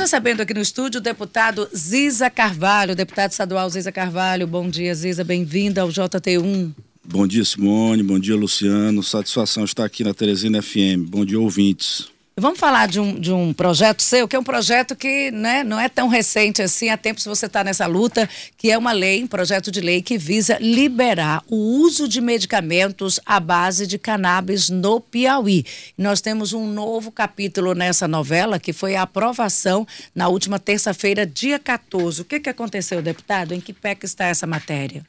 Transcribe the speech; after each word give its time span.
recebendo 0.00 0.40
aqui 0.40 0.54
no 0.54 0.62
estúdio 0.62 0.98
o 0.98 1.02
deputado 1.02 1.68
Ziza 1.76 2.30
Carvalho, 2.30 2.96
deputado 2.96 3.32
estadual 3.32 3.68
Ziza 3.68 3.92
Carvalho. 3.92 4.46
Bom 4.46 4.68
dia, 4.68 4.94
Ziza, 4.94 5.22
bem-vinda 5.22 5.82
ao 5.82 5.88
JT1. 5.88 6.72
Bom 7.04 7.26
dia, 7.26 7.44
Simone. 7.44 8.02
Bom 8.02 8.18
dia, 8.18 8.34
Luciano. 8.34 9.02
Satisfação 9.02 9.64
estar 9.64 9.84
aqui 9.84 10.02
na 10.02 10.14
Teresina 10.14 10.62
FM. 10.62 11.04
Bom 11.06 11.24
dia, 11.24 11.38
ouvintes. 11.38 12.08
Vamos 12.36 12.58
falar 12.58 12.86
de 12.86 12.98
um, 12.98 13.18
de 13.18 13.32
um 13.32 13.52
projeto 13.52 14.00
seu, 14.00 14.26
que 14.26 14.34
é 14.34 14.38
um 14.38 14.44
projeto 14.44 14.96
que 14.96 15.30
né, 15.30 15.62
não 15.62 15.78
é 15.78 15.88
tão 15.88 16.08
recente 16.08 16.62
assim, 16.62 16.88
há 16.88 16.96
tempos 16.96 17.24
você 17.24 17.46
está 17.46 17.62
nessa 17.62 17.86
luta, 17.86 18.28
que 18.56 18.70
é 18.70 18.78
uma 18.78 18.92
lei, 18.92 19.22
um 19.22 19.26
projeto 19.26 19.70
de 19.70 19.80
lei 19.80 20.00
que 20.00 20.16
visa 20.16 20.56
liberar 20.58 21.42
o 21.48 21.56
uso 21.56 22.08
de 22.08 22.20
medicamentos 22.20 23.20
à 23.26 23.38
base 23.38 23.86
de 23.86 23.98
cannabis 23.98 24.70
no 24.70 25.00
Piauí. 25.00 25.66
Nós 25.98 26.20
temos 26.20 26.52
um 26.52 26.66
novo 26.66 27.12
capítulo 27.12 27.74
nessa 27.74 28.08
novela, 28.08 28.58
que 28.58 28.72
foi 28.72 28.94
a 28.94 29.02
aprovação 29.02 29.86
na 30.14 30.28
última 30.28 30.58
terça-feira, 30.58 31.26
dia 31.26 31.58
14. 31.58 32.22
O 32.22 32.24
que, 32.24 32.40
que 32.40 32.48
aconteceu, 32.48 33.02
deputado? 33.02 33.52
Em 33.52 33.60
que 33.60 33.72
pé 33.72 33.94
que 33.94 34.06
está 34.06 34.26
essa 34.26 34.46
matéria? 34.46 35.04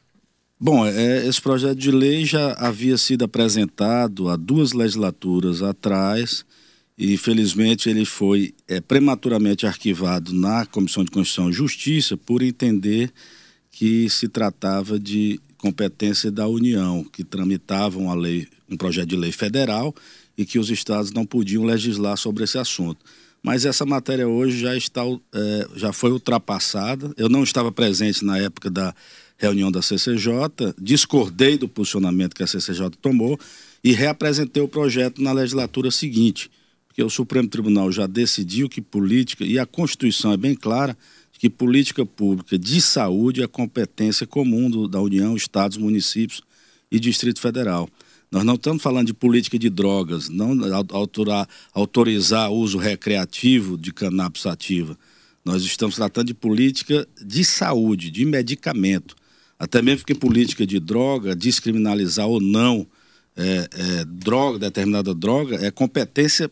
Bom, 0.59 0.85
é, 0.85 1.25
esse 1.25 1.41
projeto 1.41 1.77
de 1.77 1.91
lei 1.91 2.25
já 2.25 2.53
havia 2.53 2.97
sido 2.97 3.23
apresentado 3.23 4.27
há 4.27 4.35
duas 4.35 4.73
legislaturas 4.73 5.61
atrás 5.61 6.45
e 6.97 7.17
ele 7.87 8.05
foi 8.05 8.53
é, 8.67 8.79
prematuramente 8.79 9.65
arquivado 9.65 10.33
na 10.33 10.65
Comissão 10.65 11.03
de 11.03 11.11
Constituição 11.11 11.49
e 11.49 11.53
Justiça 11.53 12.15
por 12.15 12.41
entender 12.41 13.11
que 13.71 14.09
se 14.09 14.27
tratava 14.27 14.99
de 14.99 15.39
competência 15.57 16.29
da 16.31 16.47
União, 16.47 17.03
que 17.03 17.23
tramitavam 17.23 18.09
a 18.09 18.13
lei, 18.13 18.47
um 18.69 18.75
projeto 18.75 19.09
de 19.09 19.15
lei 19.15 19.31
federal 19.31 19.95
e 20.37 20.45
que 20.45 20.59
os 20.59 20.69
estados 20.69 21.11
não 21.11 21.25
podiam 21.25 21.63
legislar 21.63 22.17
sobre 22.17 22.43
esse 22.43 22.57
assunto. 22.57 23.05
Mas 23.41 23.65
essa 23.65 23.85
matéria 23.85 24.27
hoje 24.27 24.59
já 24.59 24.75
está, 24.75 25.01
é, 25.33 25.67
já 25.75 25.91
foi 25.91 26.11
ultrapassada. 26.11 27.11
Eu 27.17 27.29
não 27.29 27.43
estava 27.43 27.71
presente 27.71 28.23
na 28.23 28.37
época 28.37 28.69
da 28.69 28.93
reunião 29.37 29.71
da 29.71 29.81
CCJ, 29.81 30.75
discordei 30.79 31.57
do 31.57 31.67
posicionamento 31.67 32.35
que 32.35 32.43
a 32.43 32.47
CCJ 32.47 32.91
tomou 33.01 33.39
e 33.83 33.91
reapresentei 33.91 34.61
o 34.61 34.67
projeto 34.67 35.19
na 35.19 35.31
legislatura 35.31 35.89
seguinte 35.89 36.51
porque 36.91 37.01
o 37.01 37.09
Supremo 37.09 37.47
Tribunal 37.47 37.89
já 37.89 38.05
decidiu 38.05 38.67
que 38.67 38.81
política, 38.81 39.45
e 39.45 39.57
a 39.57 39.65
Constituição 39.65 40.33
é 40.33 40.37
bem 40.37 40.53
clara, 40.53 40.97
que 41.31 41.49
política 41.49 42.05
pública 42.05 42.59
de 42.59 42.81
saúde 42.81 43.41
é 43.41 43.47
competência 43.47 44.27
comum 44.27 44.69
do, 44.69 44.89
da 44.89 44.99
União, 45.01 45.33
Estados, 45.35 45.77
municípios 45.77 46.41
e 46.91 46.99
Distrito 46.99 47.39
Federal. 47.39 47.89
Nós 48.29 48.43
não 48.43 48.55
estamos 48.55 48.83
falando 48.83 49.07
de 49.07 49.13
política 49.13 49.57
de 49.57 49.69
drogas, 49.69 50.27
não 50.27 50.53
autorar, 50.91 51.47
autorizar 51.73 52.51
uso 52.51 52.77
recreativo 52.77 53.77
de 53.77 53.93
cannabis 53.93 54.41
sativa. 54.41 54.97
Nós 55.43 55.63
estamos 55.63 55.95
tratando 55.95 56.27
de 56.27 56.33
política 56.33 57.07
de 57.25 57.45
saúde, 57.45 58.11
de 58.11 58.25
medicamento. 58.25 59.15
Até 59.57 59.81
mesmo 59.81 59.99
porque 59.99 60.13
política 60.13 60.67
de 60.67 60.79
droga, 60.79 61.35
descriminalizar 61.35 62.27
ou 62.27 62.41
não 62.41 62.85
é, 63.35 63.69
é, 63.71 64.05
droga, 64.05 64.59
determinada 64.59 65.15
droga, 65.15 65.65
é 65.65 65.71
competência 65.71 66.51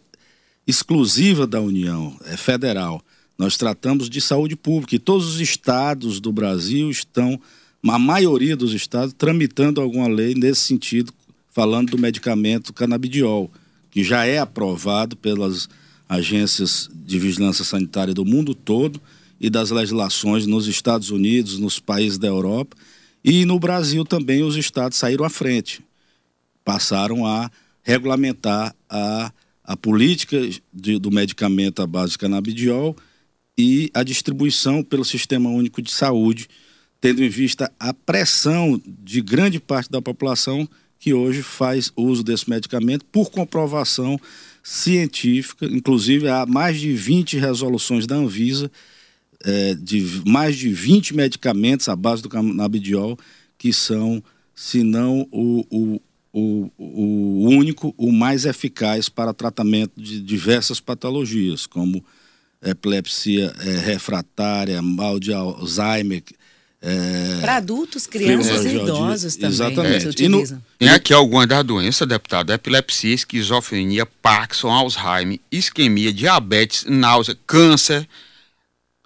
exclusiva 0.69 1.47
da 1.47 1.59
União, 1.59 2.15
é 2.25 2.37
federal. 2.37 3.01
Nós 3.37 3.57
tratamos 3.57 4.09
de 4.09 4.21
saúde 4.21 4.55
pública 4.55 4.95
e 4.95 4.99
todos 4.99 5.27
os 5.27 5.39
estados 5.39 6.19
do 6.19 6.31
Brasil 6.31 6.89
estão, 6.89 7.39
a 7.87 7.97
maioria 7.97 8.55
dos 8.55 8.73
estados, 8.73 9.13
tramitando 9.17 9.81
alguma 9.81 10.07
lei 10.07 10.35
nesse 10.35 10.61
sentido, 10.61 11.13
falando 11.49 11.91
do 11.91 11.97
medicamento 11.97 12.73
canabidiol, 12.73 13.49
que 13.89 14.03
já 14.03 14.25
é 14.25 14.37
aprovado 14.37 15.15
pelas 15.15 15.67
agências 16.07 16.89
de 16.93 17.17
vigilância 17.17 17.63
sanitária 17.65 18.13
do 18.13 18.25
mundo 18.25 18.53
todo 18.53 19.01
e 19.39 19.49
das 19.49 19.71
legislações 19.71 20.45
nos 20.45 20.67
Estados 20.67 21.09
Unidos, 21.09 21.57
nos 21.57 21.79
países 21.79 22.17
da 22.17 22.27
Europa 22.27 22.75
e 23.23 23.45
no 23.45 23.59
Brasil 23.59 24.05
também 24.05 24.43
os 24.43 24.55
estados 24.55 24.97
saíram 24.97 25.25
à 25.25 25.29
frente, 25.29 25.83
passaram 26.63 27.25
a 27.25 27.51
regulamentar 27.83 28.75
a 28.89 29.31
a 29.69 29.77
política 29.77 30.35
de, 30.73 30.97
do 30.97 31.11
medicamento 31.11 31.83
à 31.83 31.85
base 31.85 32.13
de 32.13 32.17
canabidiol 32.17 32.97
e 33.55 33.91
a 33.93 34.01
distribuição 34.01 34.81
pelo 34.81 35.05
Sistema 35.05 35.47
Único 35.47 35.79
de 35.79 35.91
Saúde, 35.91 36.47
tendo 36.99 37.23
em 37.23 37.29
vista 37.29 37.71
a 37.79 37.93
pressão 37.93 38.81
de 38.83 39.21
grande 39.21 39.59
parte 39.59 39.91
da 39.91 40.01
população 40.01 40.67
que 40.97 41.13
hoje 41.13 41.43
faz 41.43 41.93
uso 41.95 42.23
desse 42.23 42.49
medicamento 42.49 43.05
por 43.11 43.29
comprovação 43.29 44.19
científica, 44.63 45.67
inclusive 45.67 46.27
há 46.27 46.47
mais 46.47 46.79
de 46.79 46.91
20 46.91 47.37
resoluções 47.37 48.07
da 48.07 48.15
Anvisa, 48.15 48.71
é, 49.45 49.75
de 49.75 50.23
mais 50.25 50.57
de 50.57 50.69
20 50.69 51.15
medicamentos 51.15 51.87
à 51.87 51.95
base 51.95 52.23
do 52.23 52.29
canabidiol 52.29 53.15
que 53.55 53.71
são, 53.71 54.23
se 54.55 54.81
não 54.81 55.27
o, 55.31 55.63
o, 55.69 56.01
o, 56.39 56.71
o 56.77 57.49
único, 57.49 57.93
o 57.97 58.11
mais 58.11 58.45
eficaz 58.45 59.09
para 59.09 59.33
tratamento 59.33 59.93
de 59.97 60.21
diversas 60.21 60.79
patologias, 60.79 61.65
como 61.65 62.03
epilepsia 62.61 63.53
é, 63.59 63.77
refratária, 63.77 64.81
mal 64.81 65.19
de 65.19 65.33
Alzheimer. 65.33 66.23
É, 66.81 67.39
para 67.41 67.57
adultos, 67.57 68.07
crianças 68.07 68.63
e 68.63 68.75
idosos 68.75 69.35
também. 69.35 69.49
Exatamente. 69.49 70.07
É, 70.07 70.25
e 70.25 70.29
no, 70.29 70.43
tem 70.77 70.89
aqui 70.89 71.13
algumas 71.13 71.47
das 71.47 71.63
doenças, 71.63 72.07
deputado: 72.07 72.53
epilepsia, 72.53 73.13
esquizofrenia, 73.13 74.05
Parkinson, 74.05 74.69
Alzheimer, 74.69 75.39
isquemia, 75.51 76.13
diabetes, 76.13 76.85
náusea, 76.85 77.37
câncer 77.45 78.07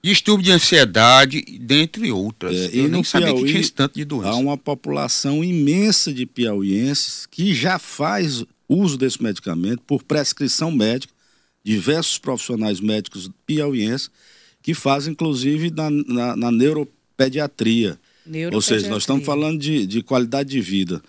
distúrbio 0.03 0.43
de 0.43 0.51
ansiedade, 0.51 1.41
dentre 1.59 2.11
outras. 2.11 2.55
É, 2.55 2.69
Eu 2.73 2.89
nem 2.89 3.03
sabia 3.03 3.27
Piauí, 3.27 3.41
que 3.41 3.47
tinha 3.47 3.61
esse 3.61 3.71
tanto 3.71 3.95
de 3.95 4.03
doença. 4.03 4.29
Há 4.29 4.35
uma 4.35 4.57
população 4.57 5.43
imensa 5.43 6.13
de 6.13 6.25
piauienses 6.25 7.25
que 7.25 7.55
já 7.55 7.79
faz 7.79 8.43
uso 8.67 8.97
desse 8.97 9.23
medicamento 9.23 9.81
por 9.87 10.03
prescrição 10.03 10.69
médica, 10.71 11.13
diversos 11.63 12.17
profissionais 12.17 12.81
médicos 12.81 13.29
piauienses 13.45 14.09
que 14.61 14.73
fazem, 14.73 15.13
inclusive, 15.13 15.71
na, 15.71 15.89
na, 15.89 16.35
na 16.35 16.51
neuropediatria. 16.51 17.97
neuropediatria. 18.25 18.55
Ou 18.55 18.61
seja, 18.61 18.89
nós 18.89 19.03
estamos 19.03 19.25
falando 19.25 19.59
de, 19.59 19.85
de 19.87 20.03
qualidade 20.03 20.49
de 20.49 20.59
vida. 20.59 21.01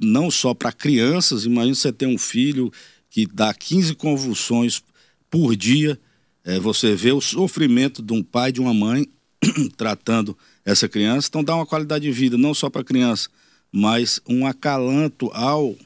Não 0.00 0.30
só 0.30 0.54
para 0.54 0.70
crianças, 0.70 1.44
imagina 1.44 1.74
você 1.74 1.92
ter 1.92 2.06
um 2.06 2.18
filho 2.18 2.72
que 3.10 3.26
dá 3.26 3.52
15 3.52 3.94
convulsões 3.94 4.82
por 5.28 5.56
dia, 5.56 5.98
é, 6.48 6.58
você 6.58 6.94
vê 6.94 7.12
o 7.12 7.20
sofrimento 7.20 8.00
de 8.00 8.14
um 8.14 8.22
pai, 8.22 8.50
de 8.50 8.58
uma 8.58 8.72
mãe 8.72 9.06
tratando 9.76 10.34
essa 10.64 10.88
criança. 10.88 11.28
Então 11.28 11.44
dá 11.44 11.54
uma 11.54 11.66
qualidade 11.66 12.04
de 12.04 12.10
vida 12.10 12.38
não 12.38 12.54
só 12.54 12.70
para 12.70 12.80
a 12.80 12.84
criança, 12.84 13.28
mas 13.70 14.18
um 14.26 14.46
acalanto 14.46 15.30
ao, 15.34 15.76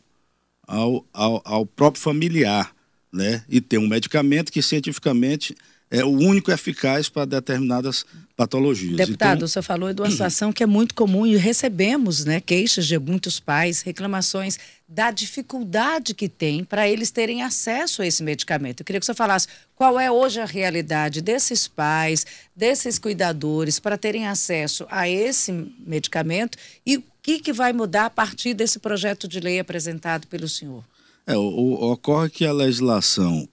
ao, 0.64 1.04
ao, 1.12 1.42
ao 1.44 1.66
próprio 1.66 2.00
familiar, 2.00 2.72
né? 3.12 3.44
E 3.48 3.60
ter 3.60 3.78
um 3.78 3.88
medicamento 3.88 4.52
que 4.52 4.62
cientificamente 4.62 5.56
é 5.92 6.02
o 6.02 6.08
único 6.08 6.50
eficaz 6.50 7.10
para 7.10 7.26
determinadas 7.26 8.04
patologias. 8.34 8.96
Deputado, 8.96 9.36
então... 9.36 9.48
você 9.48 9.60
falou 9.60 9.92
de 9.92 10.00
uma 10.00 10.10
situação 10.10 10.50
que 10.50 10.62
é 10.62 10.66
muito 10.66 10.94
comum 10.94 11.26
e 11.26 11.36
recebemos 11.36 12.24
né, 12.24 12.40
queixas 12.40 12.86
de 12.86 12.98
muitos 12.98 13.38
pais, 13.38 13.82
reclamações 13.82 14.58
da 14.88 15.10
dificuldade 15.10 16.14
que 16.14 16.28
tem 16.28 16.64
para 16.64 16.88
eles 16.88 17.10
terem 17.10 17.42
acesso 17.42 18.00
a 18.00 18.06
esse 18.06 18.22
medicamento. 18.22 18.80
Eu 18.80 18.84
queria 18.86 19.00
que 19.00 19.06
você 19.06 19.14
falasse 19.14 19.46
qual 19.74 20.00
é 20.00 20.10
hoje 20.10 20.40
a 20.40 20.46
realidade 20.46 21.20
desses 21.20 21.68
pais, 21.68 22.26
desses 22.56 22.98
cuidadores, 22.98 23.78
para 23.78 23.98
terem 23.98 24.26
acesso 24.26 24.86
a 24.90 25.08
esse 25.08 25.52
medicamento 25.86 26.56
e 26.86 26.96
o 26.96 27.04
que, 27.22 27.38
que 27.38 27.52
vai 27.52 27.72
mudar 27.72 28.06
a 28.06 28.10
partir 28.10 28.54
desse 28.54 28.78
projeto 28.78 29.28
de 29.28 29.40
lei 29.40 29.58
apresentado 29.58 30.26
pelo 30.26 30.48
senhor. 30.48 30.82
É, 31.26 31.36
o, 31.36 31.40
o, 31.40 31.92
ocorre 31.92 32.28
que 32.28 32.44
a 32.44 32.52
legislação 32.52 33.48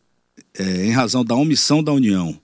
é, 0.59 0.85
em 0.85 0.91
razão 0.91 1.23
da 1.23 1.35
omissão 1.35 1.81
da 1.81 1.93
União 1.93 2.39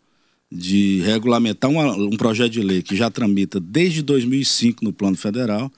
de 0.51 1.01
regulamentar 1.01 1.69
uma, 1.69 1.93
um 1.95 2.15
projeto 2.15 2.53
de 2.53 2.61
lei 2.61 2.81
que 2.81 2.95
já 2.95 3.11
tramita 3.11 3.59
desde 3.59 4.01
2005 4.01 4.85
no 4.85 4.93
plano 4.93 5.17
federal, 5.17 5.71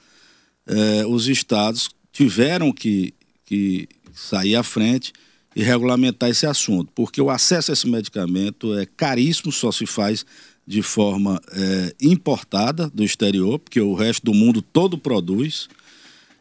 é, 0.67 1.05
os 1.07 1.27
estados 1.27 1.89
tiveram 2.11 2.71
que, 2.71 3.13
que 3.43 3.87
sair 4.13 4.55
à 4.55 4.61
frente 4.61 5.13
e 5.55 5.63
regulamentar 5.63 6.29
esse 6.29 6.45
assunto, 6.45 6.91
porque 6.93 7.19
o 7.19 7.31
acesso 7.31 7.71
a 7.71 7.73
esse 7.73 7.87
medicamento 7.89 8.77
é 8.77 8.85
caríssimo, 8.85 9.51
só 9.51 9.71
se 9.71 9.87
faz 9.87 10.23
de 10.67 10.83
forma 10.83 11.41
é, 11.51 11.95
importada 11.99 12.89
do 12.89 13.03
exterior, 13.03 13.57
porque 13.57 13.81
o 13.81 13.95
resto 13.95 14.25
do 14.25 14.33
mundo 14.33 14.61
todo 14.61 14.97
produz, 14.97 15.67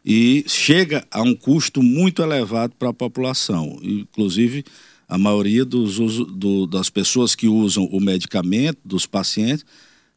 e 0.05 0.45
chega 0.47 1.07
a 1.11 1.23
um 1.23 1.35
custo 1.35 1.83
muito 1.83 2.23
elevado 2.23 2.75
para 2.79 2.91
a 2.91 2.95
população. 2.95 3.79
Inclusive, 3.83 4.65
a 5.09 5.17
maioria 5.17 5.65
dos, 5.65 5.99
do, 6.27 6.67
das 6.67 6.91
pessoas 6.91 7.35
que 7.35 7.47
usam 7.47 7.85
o 7.85 8.01
medicamento, 8.01 8.79
dos 8.85 9.07
pacientes, 9.07 9.65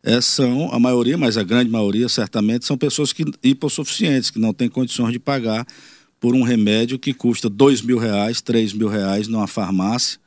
é, 0.01 0.21
são, 0.21 0.73
a 0.73 0.79
maioria, 0.79 1.17
mas 1.17 1.37
a 1.37 1.43
grande 1.43 1.69
maioria 1.69 2.07
certamente, 2.07 2.65
são 2.65 2.77
pessoas 2.77 3.11
que, 3.11 3.25
hipossuficientes, 3.43 4.29
que 4.29 4.39
não 4.39 4.53
têm 4.53 4.69
condições 4.69 5.11
de 5.11 5.19
pagar 5.19 5.67
por 6.19 6.33
um 6.33 6.43
remédio 6.43 6.99
que 6.99 7.13
custa 7.13 7.49
dois 7.49 7.81
mil 7.81 7.97
reais, 7.97 8.41
três 8.41 8.73
mil 8.73 8.87
reais 8.87 9.27
numa 9.27 9.47
farmácia 9.47 10.19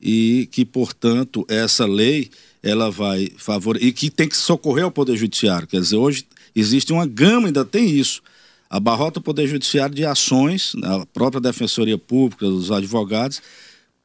e 0.00 0.48
que, 0.52 0.64
portanto, 0.64 1.44
essa 1.48 1.86
lei 1.86 2.30
ela 2.62 2.90
vai 2.90 3.30
favorecer 3.36 3.88
e 3.88 3.92
que 3.92 4.10
tem 4.10 4.28
que 4.28 4.36
socorrer 4.36 4.84
ao 4.84 4.90
Poder 4.90 5.16
Judiciário. 5.16 5.66
Quer 5.66 5.80
dizer, 5.80 5.96
hoje 5.96 6.24
existe 6.54 6.92
uma 6.92 7.06
gama, 7.06 7.48
ainda 7.48 7.64
tem 7.64 7.90
isso. 7.90 8.22
Abarrota 8.70 9.18
o 9.18 9.22
Poder 9.22 9.46
Judiciário 9.46 9.94
de 9.94 10.04
ações, 10.04 10.74
a 10.82 11.04
própria 11.06 11.40
Defensoria 11.40 11.96
Pública, 11.96 12.46
os 12.46 12.70
advogados, 12.70 13.40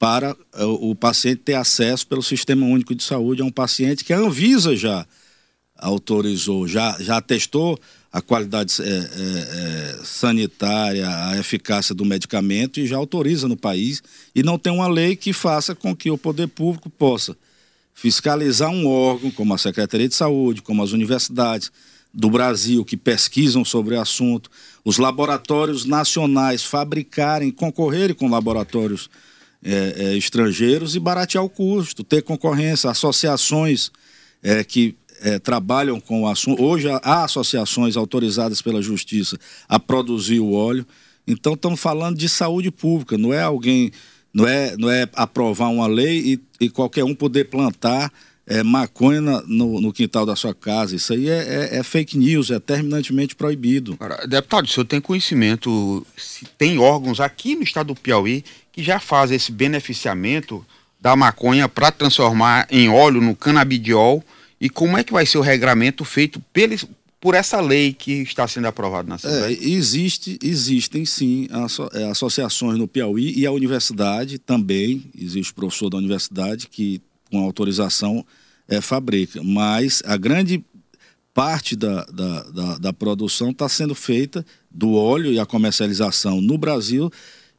para 0.04 0.36
eh, 0.56 0.66
o 0.66 0.94
paciente 0.94 1.44
ter 1.46 1.54
acesso 1.54 2.06
pelo 2.06 2.22
Sistema 2.22 2.66
Único 2.66 2.94
de 2.94 3.02
Saúde 3.02 3.42
a 3.42 3.46
um 3.46 3.50
paciente 3.50 4.04
que 4.04 4.12
a 4.12 4.18
Anvisa 4.18 4.76
já 4.76 5.08
autorizou, 5.78 6.68
já, 6.68 6.98
já 7.00 7.22
testou 7.22 7.80
a 8.12 8.22
qualidade 8.22 8.82
é, 8.82 8.86
é, 8.86 10.00
sanitária, 10.04 11.08
a 11.08 11.38
eficácia 11.38 11.96
do 11.96 12.04
medicamento 12.04 12.82
e 12.82 12.86
já 12.86 12.98
autoriza 12.98 13.48
no 13.48 13.56
país. 13.56 14.04
E 14.36 14.44
não 14.44 14.60
tem 14.60 14.74
uma 14.74 14.90
lei 14.90 15.16
que 15.16 15.32
faça 15.32 15.74
com 15.74 15.96
que 15.96 16.12
o 16.12 16.18
poder 16.18 16.50
público 16.50 16.90
possa 16.90 17.38
fiscalizar 17.94 18.72
um 18.72 18.86
órgão 18.86 19.32
como 19.32 19.54
a 19.54 19.58
Secretaria 19.58 20.10
de 20.10 20.16
Saúde, 20.16 20.62
como 20.62 20.84
as 20.84 20.92
universidades 20.92 21.72
do 22.14 22.30
Brasil 22.30 22.84
que 22.84 22.98
pesquisam 22.98 23.64
sobre 23.64 23.96
o 23.96 24.02
assunto, 24.02 24.52
os 24.84 24.98
laboratórios 24.98 25.86
nacionais 25.86 26.62
fabricarem, 26.62 27.52
concorrerem 27.52 28.14
com 28.14 28.30
laboratórios 28.30 29.10
é, 29.64 29.94
é, 29.98 30.18
estrangeiros 30.18 30.96
e 30.96 31.00
baratear 31.00 31.44
o 31.44 31.50
custo, 31.50 32.04
ter 32.04 32.22
concorrência, 32.22 32.90
associações 32.90 33.92
é, 34.42 34.64
que 34.64 34.96
é, 35.22 35.40
trabalham 35.40 36.00
com 36.00 36.24
o 36.24 36.28
assunto. 36.28 36.62
Hoje 36.62 36.88
há 36.90 37.24
associações 37.24 37.96
autorizadas 37.96 38.62
pela 38.62 38.82
Justiça 38.82 39.38
a 39.68 39.80
produzir 39.80 40.40
o 40.40 40.52
óleo. 40.52 40.86
Então 41.26 41.54
estamos 41.54 41.80
falando 41.80 42.18
de 42.18 42.28
saúde 42.28 42.70
pública, 42.70 43.18
não 43.18 43.34
é 43.34 43.42
alguém, 43.42 43.92
não 44.34 44.46
é, 44.46 44.76
não 44.76 44.92
é 44.92 45.08
aprovar 45.16 45.70
uma 45.70 45.88
lei 45.88 46.34
e, 46.34 46.66
e 46.66 46.70
qualquer 46.70 47.06
um 47.06 47.16
poder 47.16 47.46
plantar 47.46 48.12
é, 48.46 48.62
maconha 48.62 49.22
no, 49.22 49.80
no, 49.80 49.94
quintal 49.94 50.26
da 50.26 50.36
sua 50.36 50.54
casa. 50.54 50.96
Isso 50.96 51.14
aí 51.14 51.30
é, 51.30 51.70
é, 51.72 51.78
é 51.78 51.84
fake 51.84 52.18
news, 52.18 52.52
é 52.52 52.60
terminantemente 52.60 53.36
proibido. 53.36 53.98
Deputado, 54.28 54.66
o 54.66 54.68
senhor 54.68 54.86
tem 54.86 55.00
conhecimento, 55.00 56.06
se 56.18 56.46
tem 56.58 56.78
órgãos 56.78 57.22
aqui 57.22 57.56
no 57.56 57.64
estado 57.64 57.88
do 57.88 57.96
Piauí 57.96 58.44
que 58.74 58.84
já 58.84 59.00
fazem 59.00 59.38
esse 59.38 59.52
beneficiamento 59.52 60.66
da 61.00 61.16
maconha 61.16 61.70
para 61.70 61.92
transformar 61.92 62.68
em 62.70 62.90
óleo 62.90 63.22
no 63.22 63.36
canabidiol? 63.36 64.24
E 64.60 64.70
como 64.70 64.98
é 64.98 65.04
que 65.04 65.14
vai 65.14 65.26
ser 65.26 65.38
o 65.38 65.42
regramento 65.42 66.04
feito 66.04 66.42
pelos, 66.52 66.86
por 67.22 67.36
essa 67.36 67.62
lei 67.62 67.94
que 67.94 68.22
está 68.24 68.48
sendo 68.48 68.68
aprovada 68.68 69.08
na 69.08 69.16
Assembleia? 69.16 69.56
É, 69.56 69.64
existe, 69.64 70.40
existem 70.42 71.06
sim 71.06 71.48
é, 71.94 72.06
associações 72.06 72.78
no 72.78 72.88
Piauí 72.88 73.38
e 73.38 73.46
a 73.46 73.52
universidade 73.52 74.40
também, 74.40 75.06
existe 75.18 75.54
professor 75.54 75.90
da 75.90 75.98
universidade 75.98 76.68
que 76.68 77.02
com 77.30 77.44
autorização 77.44 78.26
é, 78.68 78.82
fabrica, 78.82 79.42
mas 79.44 80.02
a 80.06 80.18
grande 80.18 80.64
parte 81.34 81.76
da, 81.76 82.06
da, 82.06 82.44
da, 82.44 82.78
da 82.78 82.94
produção 82.94 83.50
está 83.50 83.68
sendo 83.68 83.96
feita 83.96 84.46
do 84.70 84.94
óleo 84.94 85.32
e 85.32 85.40
a 85.40 85.46
comercialização 85.46 86.40
no 86.40 86.58
Brasil, 86.58 87.12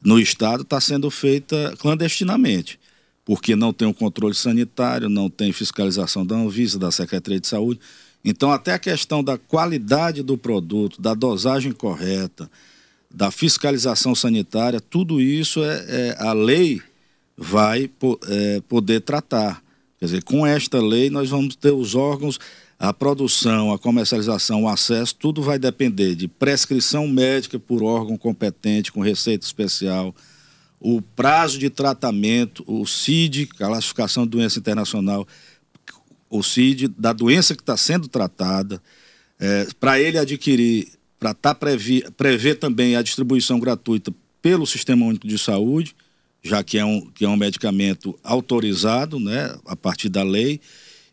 no 0.04 0.18
estado, 0.18 0.62
está 0.62 0.80
sendo 0.80 1.10
feita 1.10 1.74
clandestinamente 1.78 2.78
porque 3.24 3.56
não 3.56 3.72
tem 3.72 3.88
o 3.88 3.90
um 3.90 3.94
controle 3.94 4.34
sanitário, 4.34 5.08
não 5.08 5.30
tem 5.30 5.50
fiscalização 5.50 6.26
da 6.26 6.36
Anvisa, 6.36 6.78
da 6.78 6.90
Secretaria 6.90 7.40
de 7.40 7.46
Saúde. 7.46 7.80
Então, 8.24 8.52
até 8.52 8.72
a 8.72 8.78
questão 8.78 9.24
da 9.24 9.38
qualidade 9.38 10.22
do 10.22 10.36
produto, 10.36 11.00
da 11.00 11.14
dosagem 11.14 11.72
correta, 11.72 12.50
da 13.10 13.30
fiscalização 13.30 14.14
sanitária, 14.14 14.80
tudo 14.80 15.20
isso 15.20 15.62
é, 15.62 15.84
é 15.88 16.16
a 16.18 16.32
lei 16.32 16.82
vai 17.36 17.90
é, 18.28 18.60
poder 18.68 19.00
tratar. 19.00 19.62
Quer 19.98 20.06
dizer, 20.06 20.22
com 20.24 20.46
esta 20.46 20.80
lei 20.80 21.08
nós 21.08 21.30
vamos 21.30 21.56
ter 21.56 21.70
os 21.70 21.94
órgãos, 21.94 22.38
a 22.84 22.92
produção, 22.92 23.72
a 23.72 23.78
comercialização, 23.78 24.64
o 24.64 24.68
acesso, 24.68 25.14
tudo 25.14 25.42
vai 25.42 25.58
depender 25.58 26.14
de 26.14 26.28
prescrição 26.28 27.08
médica 27.08 27.58
por 27.58 27.82
órgão 27.82 28.16
competente, 28.16 28.92
com 28.92 29.00
receita 29.00 29.46
especial, 29.46 30.14
o 30.78 31.00
prazo 31.00 31.58
de 31.58 31.70
tratamento, 31.70 32.62
o 32.66 32.86
CID, 32.86 33.46
classificação 33.46 34.24
de 34.24 34.30
doença 34.30 34.58
internacional, 34.58 35.26
o 36.28 36.42
CID 36.42 36.88
da 36.88 37.14
doença 37.14 37.54
que 37.54 37.62
está 37.62 37.74
sendo 37.74 38.06
tratada, 38.06 38.82
é, 39.40 39.66
para 39.80 39.98
ele 39.98 40.18
adquirir, 40.18 40.88
para 41.18 41.32
tá 41.32 41.54
prever, 41.54 42.56
também 42.56 42.96
a 42.96 43.02
distribuição 43.02 43.58
gratuita 43.58 44.12
pelo 44.42 44.66
Sistema 44.66 45.06
Único 45.06 45.26
de 45.26 45.38
Saúde, 45.38 45.96
já 46.42 46.62
que 46.62 46.76
é 46.76 46.84
um, 46.84 47.00
que 47.12 47.24
é 47.24 47.28
um 47.28 47.36
medicamento 47.36 48.18
autorizado 48.22 49.18
né, 49.18 49.56
a 49.64 49.74
partir 49.74 50.10
da 50.10 50.22
lei, 50.22 50.60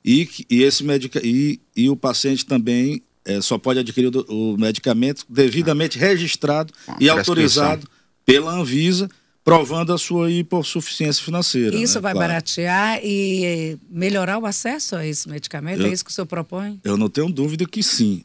e, 0.04 0.28
e, 0.50 0.64
esse 0.64 0.84
medica, 0.84 1.20
e, 1.24 1.60
e 1.76 1.90
o 1.90 1.96
paciente 1.96 2.46
também 2.46 3.02
é, 3.24 3.40
só 3.42 3.58
pode 3.58 3.80
adquirir 3.80 4.16
o, 4.16 4.54
o 4.54 4.58
medicamento 4.58 5.26
devidamente 5.30 5.98
registrado 5.98 6.74
e 7.00 7.10
autorizado 7.10 7.88
pela 8.26 8.52
Anvisa 8.52 9.10
provando 9.44 9.92
a 9.92 9.98
sua 9.98 10.32
hipossuficiência 10.32 11.24
financeira. 11.24 11.76
Isso 11.76 11.96
né? 11.96 12.02
vai 12.02 12.14
claro. 12.14 12.28
baratear 12.28 13.00
e 13.04 13.78
melhorar 13.90 14.38
o 14.38 14.46
acesso 14.46 14.96
a 14.96 15.06
esse 15.06 15.28
medicamento? 15.28 15.82
É 15.82 15.86
eu, 15.86 15.88
é 15.88 15.94
isso 15.94 16.06
que 16.06 16.12
o 16.12 16.14
senhor 16.14 16.28
propõe? 16.28 16.80
Eu 16.84 16.98
não 16.98 17.10
tenho 17.10 17.30
dúvida 17.30 17.66
que 17.66 17.82
sim. 17.82 18.24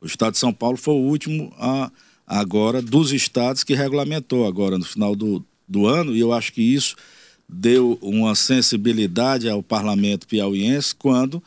O 0.00 0.06
estado 0.06 0.32
de 0.32 0.38
São 0.38 0.52
Paulo 0.52 0.76
foi 0.76 0.94
o 0.94 0.98
último 0.98 1.52
a, 1.58 1.90
agora 2.26 2.80
dos 2.80 3.12
estados 3.12 3.64
que 3.64 3.74
regulamentou 3.74 4.46
agora 4.46 4.78
no 4.78 4.84
final 4.84 5.14
do, 5.14 5.44
do 5.66 5.86
ano, 5.86 6.14
e 6.14 6.20
eu 6.20 6.32
acho 6.32 6.52
que 6.52 6.62
isso 6.62 6.96
deu 7.48 7.98
uma 8.00 8.34
sensibilidade 8.34 9.48
ao 9.48 9.62
parlamento 9.62 10.26
piauiense 10.26 10.94
quando 10.94 11.42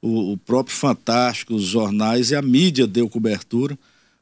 o, 0.00 0.32
o 0.32 0.36
próprio 0.36 0.76
Fantástico, 0.76 1.54
os 1.54 1.64
jornais 1.64 2.30
e 2.30 2.36
a 2.36 2.42
mídia 2.42 2.86
deu 2.86 3.08
cobertura 3.08 3.78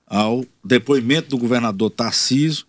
ao 0.07 0.45
depoimento 0.65 1.31
do 1.31 1.39
governador 1.39 1.91
Tarciso, 1.91 2.67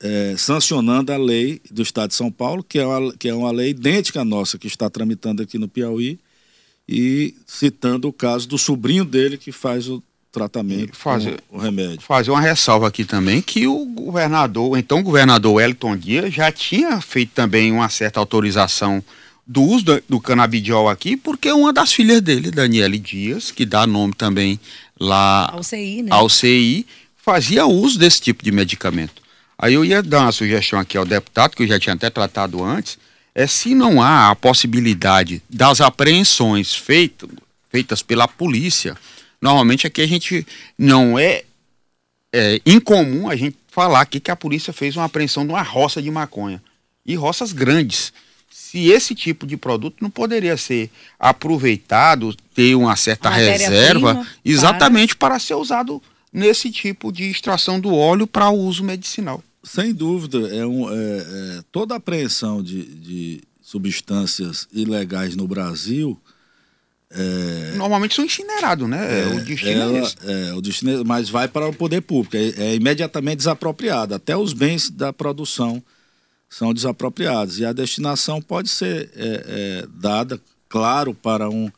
é, 0.00 0.34
sancionando 0.36 1.12
a 1.12 1.16
lei 1.16 1.60
do 1.70 1.82
Estado 1.82 2.10
de 2.10 2.16
São 2.16 2.30
Paulo, 2.30 2.64
que 2.64 2.78
é, 2.78 2.86
uma, 2.86 3.12
que 3.16 3.28
é 3.28 3.34
uma 3.34 3.52
lei 3.52 3.70
idêntica 3.70 4.22
à 4.22 4.24
nossa, 4.24 4.58
que 4.58 4.66
está 4.66 4.90
tramitando 4.90 5.42
aqui 5.42 5.58
no 5.58 5.68
Piauí, 5.68 6.18
e 6.88 7.34
citando 7.46 8.08
o 8.08 8.12
caso 8.12 8.48
do 8.48 8.56
sobrinho 8.56 9.04
dele 9.04 9.36
que 9.36 9.50
faz 9.50 9.88
o 9.88 10.02
tratamento, 10.36 10.94
fazer, 10.94 11.40
o 11.50 11.56
remédio. 11.56 12.02
Fazer 12.02 12.30
uma 12.30 12.42
ressalva 12.42 12.86
aqui 12.86 13.06
também 13.06 13.40
que 13.40 13.66
o 13.66 13.86
governador, 13.86 14.78
então 14.78 14.98
o 14.98 15.02
governador 15.02 15.54
Wellington 15.54 15.96
Dias 15.96 16.34
já 16.34 16.52
tinha 16.52 17.00
feito 17.00 17.30
também 17.30 17.72
uma 17.72 17.88
certa 17.88 18.20
autorização 18.20 19.02
do 19.46 19.62
uso 19.62 19.84
do, 19.86 20.02
do 20.06 20.20
canabidiol 20.20 20.90
aqui, 20.90 21.16
porque 21.16 21.50
uma 21.50 21.72
das 21.72 21.90
filhas 21.90 22.20
dele, 22.20 22.50
Daniele 22.50 22.98
Dias, 22.98 23.50
que 23.50 23.64
dá 23.64 23.86
nome 23.86 24.12
também 24.12 24.60
lá 25.00 25.50
ao 25.50 25.62
CI, 25.62 26.02
né? 26.02 26.08
ao 26.10 26.28
CI 26.28 26.86
fazia 27.16 27.64
uso 27.64 27.98
desse 27.98 28.20
tipo 28.20 28.44
de 28.44 28.52
medicamento. 28.52 29.22
Aí 29.58 29.72
eu 29.72 29.86
ia 29.86 30.02
dar 30.02 30.20
uma 30.20 30.32
sugestão 30.32 30.78
aqui 30.78 30.98
ao 30.98 31.06
deputado, 31.06 31.56
que 31.56 31.62
eu 31.62 31.66
já 31.66 31.80
tinha 31.80 31.94
até 31.94 32.10
tratado 32.10 32.62
antes, 32.62 32.98
é 33.34 33.46
se 33.46 33.74
não 33.74 34.02
há 34.02 34.30
a 34.30 34.36
possibilidade 34.36 35.42
das 35.48 35.80
apreensões 35.80 36.74
feito, 36.74 37.26
feitas 37.70 38.02
pela 38.02 38.28
polícia, 38.28 38.96
normalmente 39.40 39.86
aqui 39.86 40.02
a 40.02 40.06
gente 40.06 40.46
não 40.78 41.18
é, 41.18 41.44
é 42.32 42.60
incomum 42.64 43.28
a 43.28 43.36
gente 43.36 43.56
falar 43.68 44.00
aqui 44.00 44.20
que 44.20 44.30
a 44.30 44.36
polícia 44.36 44.72
fez 44.72 44.96
uma 44.96 45.04
apreensão 45.04 45.44
de 45.44 45.52
uma 45.52 45.62
roça 45.62 46.00
de 46.00 46.10
maconha. 46.10 46.62
E 47.04 47.14
roças 47.14 47.52
grandes. 47.52 48.12
Se 48.50 48.88
esse 48.88 49.14
tipo 49.14 49.46
de 49.46 49.56
produto 49.56 49.96
não 50.00 50.10
poderia 50.10 50.56
ser 50.56 50.90
aproveitado, 51.18 52.34
ter 52.54 52.74
uma 52.74 52.96
certa 52.96 53.28
reserva, 53.28 54.26
exatamente 54.44 55.14
para... 55.14 55.30
para 55.30 55.38
ser 55.38 55.54
usado 55.54 56.02
nesse 56.32 56.70
tipo 56.70 57.12
de 57.12 57.24
extração 57.24 57.80
do 57.80 57.94
óleo 57.94 58.26
para 58.26 58.50
uso 58.50 58.84
medicinal. 58.84 59.42
Sem 59.62 59.92
dúvida, 59.92 60.38
é, 60.54 60.64
um, 60.66 60.88
é, 60.90 60.94
é 60.96 61.62
toda 61.72 61.94
a 61.94 61.96
apreensão 61.96 62.62
de, 62.62 62.82
de, 62.82 63.42
substâncias 63.62 64.68
ilegais 64.72 65.34
no 65.34 65.48
Brasil. 65.48 66.16
É, 67.10 67.76
Normalmente 67.76 68.14
são 68.14 68.24
incinerados, 68.24 68.88
né? 68.88 69.22
É, 69.22 69.26
o 69.26 69.44
destino 69.44 69.80
ela, 69.80 69.98
é 69.98 70.02
esse. 70.02 70.16
É, 70.24 70.54
o 70.54 70.60
destino, 70.60 71.04
mas 71.04 71.28
vai 71.28 71.46
para 71.46 71.68
o 71.68 71.72
poder 71.72 72.00
público, 72.00 72.36
é, 72.36 72.48
é 72.56 72.74
imediatamente 72.74 73.38
desapropriado. 73.38 74.14
Até 74.14 74.36
os 74.36 74.52
bens 74.52 74.90
da 74.90 75.12
produção 75.12 75.82
são 76.48 76.74
desapropriados. 76.74 77.58
E 77.58 77.64
a 77.64 77.72
destinação 77.72 78.42
pode 78.42 78.68
ser 78.68 79.10
é, 79.14 79.86
dada, 79.94 80.40
claro, 80.68 81.14
para 81.14 81.48
um, 81.48 81.70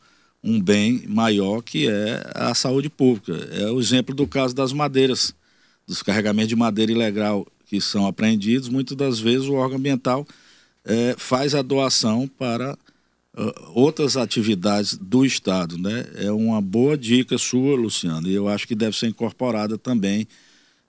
um 0.43 0.59
bem 0.59 1.03
maior 1.07 1.61
que 1.61 1.87
é 1.87 2.23
a 2.33 2.55
saúde 2.55 2.89
pública. 2.89 3.33
É 3.51 3.69
o 3.71 3.79
exemplo 3.79 4.15
do 4.15 4.25
caso 4.25 4.55
das 4.55 4.73
madeiras, 4.73 5.33
dos 5.87 6.01
carregamentos 6.01 6.49
de 6.49 6.55
madeira 6.55 6.91
ilegal 6.91 7.45
que 7.65 7.79
são 7.79 8.07
apreendidos. 8.07 8.67
Muitas 8.67 8.97
das 8.97 9.19
vezes 9.19 9.47
o 9.47 9.53
órgão 9.53 9.77
ambiental 9.77 10.25
é, 10.83 11.15
faz 11.17 11.53
a 11.53 11.61
doação 11.61 12.27
para 12.27 12.75
outras 13.73 14.17
atividades 14.17 14.97
do 14.97 15.25
Estado. 15.25 15.77
Né? 15.77 16.05
É 16.15 16.31
uma 16.31 16.61
boa 16.61 16.97
dica 16.97 17.37
sua, 17.37 17.75
Luciano, 17.75 18.27
e 18.27 18.33
eu 18.33 18.47
acho 18.47 18.67
que 18.67 18.75
deve 18.75 18.97
ser 18.97 19.07
incorporada 19.07 19.77
também, 19.77 20.27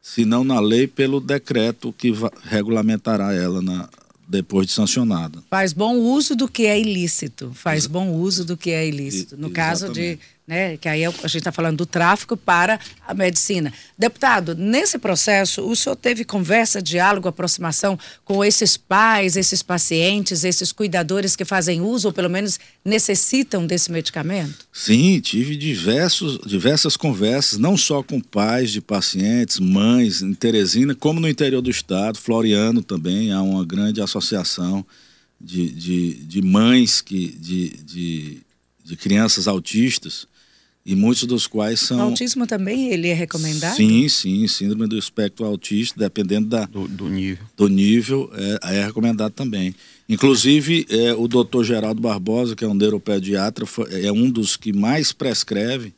se 0.02 0.24
não 0.24 0.42
na 0.42 0.58
lei, 0.60 0.86
pelo 0.86 1.20
decreto 1.20 1.92
que 1.92 2.12
regulamentará 2.44 3.34
ela 3.34 3.60
na, 3.60 3.88
depois 4.26 4.66
de 4.66 4.72
sancionada. 4.72 5.42
Faz 5.50 5.72
bom 5.72 5.96
uso 5.96 6.34
do 6.34 6.48
que 6.48 6.64
é 6.66 6.80
ilícito. 6.80 7.52
Faz 7.54 7.86
bom 7.86 8.12
uso 8.12 8.44
do 8.44 8.56
que 8.56 8.70
é 8.70 8.86
ilícito. 8.86 9.36
No 9.36 9.50
caso 9.50 9.92
de 9.92 10.18
né? 10.50 10.76
Que 10.76 10.88
aí 10.88 11.04
é 11.04 11.06
a 11.06 11.28
gente 11.28 11.36
está 11.36 11.52
falando 11.52 11.76
do 11.76 11.86
tráfico 11.86 12.36
para 12.36 12.80
a 13.06 13.14
medicina. 13.14 13.72
Deputado, 13.96 14.56
nesse 14.56 14.98
processo, 14.98 15.62
o 15.62 15.76
senhor 15.76 15.94
teve 15.94 16.24
conversa, 16.24 16.82
diálogo, 16.82 17.28
aproximação 17.28 17.96
com 18.24 18.44
esses 18.44 18.76
pais, 18.76 19.36
esses 19.36 19.62
pacientes, 19.62 20.42
esses 20.42 20.72
cuidadores 20.72 21.36
que 21.36 21.44
fazem 21.44 21.80
uso 21.80 22.08
ou 22.08 22.12
pelo 22.12 22.28
menos 22.28 22.58
necessitam 22.84 23.64
desse 23.64 23.92
medicamento? 23.92 24.66
Sim, 24.72 25.20
tive 25.20 25.54
diversos, 25.54 26.40
diversas 26.44 26.96
conversas, 26.96 27.56
não 27.56 27.76
só 27.76 28.02
com 28.02 28.20
pais 28.20 28.72
de 28.72 28.80
pacientes, 28.80 29.60
mães 29.60 30.20
em 30.20 30.34
Teresina, 30.34 30.96
como 30.96 31.20
no 31.20 31.28
interior 31.28 31.62
do 31.62 31.70
estado, 31.70 32.18
Floriano 32.18 32.82
também, 32.82 33.30
há 33.30 33.40
uma 33.40 33.64
grande 33.64 34.02
associação 34.02 34.84
de, 35.40 35.70
de, 35.70 36.14
de 36.24 36.42
mães 36.42 37.00
que, 37.00 37.28
de, 37.28 37.68
de, 37.84 38.38
de 38.84 38.96
crianças 38.96 39.46
autistas 39.46 40.28
e 40.84 40.94
muitos 40.94 41.24
dos 41.24 41.46
quais 41.46 41.80
são. 41.80 41.98
O 41.98 42.02
autismo 42.02 42.46
também 42.46 42.88
ele 42.92 43.08
é 43.08 43.14
recomendado? 43.14 43.76
Sim, 43.76 44.08
sim, 44.08 44.46
síndrome 44.48 44.86
do 44.86 44.98
espectro 44.98 45.44
autista, 45.44 45.98
dependendo 45.98 46.48
da, 46.48 46.64
do, 46.64 46.88
do 46.88 47.08
nível. 47.08 47.44
Do 47.56 47.68
nível, 47.68 48.30
é, 48.34 48.78
é 48.78 48.86
recomendado 48.86 49.32
também. 49.32 49.74
Inclusive, 50.08 50.86
é, 50.88 51.14
o 51.14 51.28
doutor 51.28 51.64
Geraldo 51.64 52.00
Barbosa, 52.00 52.56
que 52.56 52.64
é 52.64 52.68
um 52.68 52.74
neuropediatra, 52.74 53.64
é 53.90 54.10
um 54.10 54.30
dos 54.30 54.56
que 54.56 54.72
mais 54.72 55.12
prescreve 55.12 55.92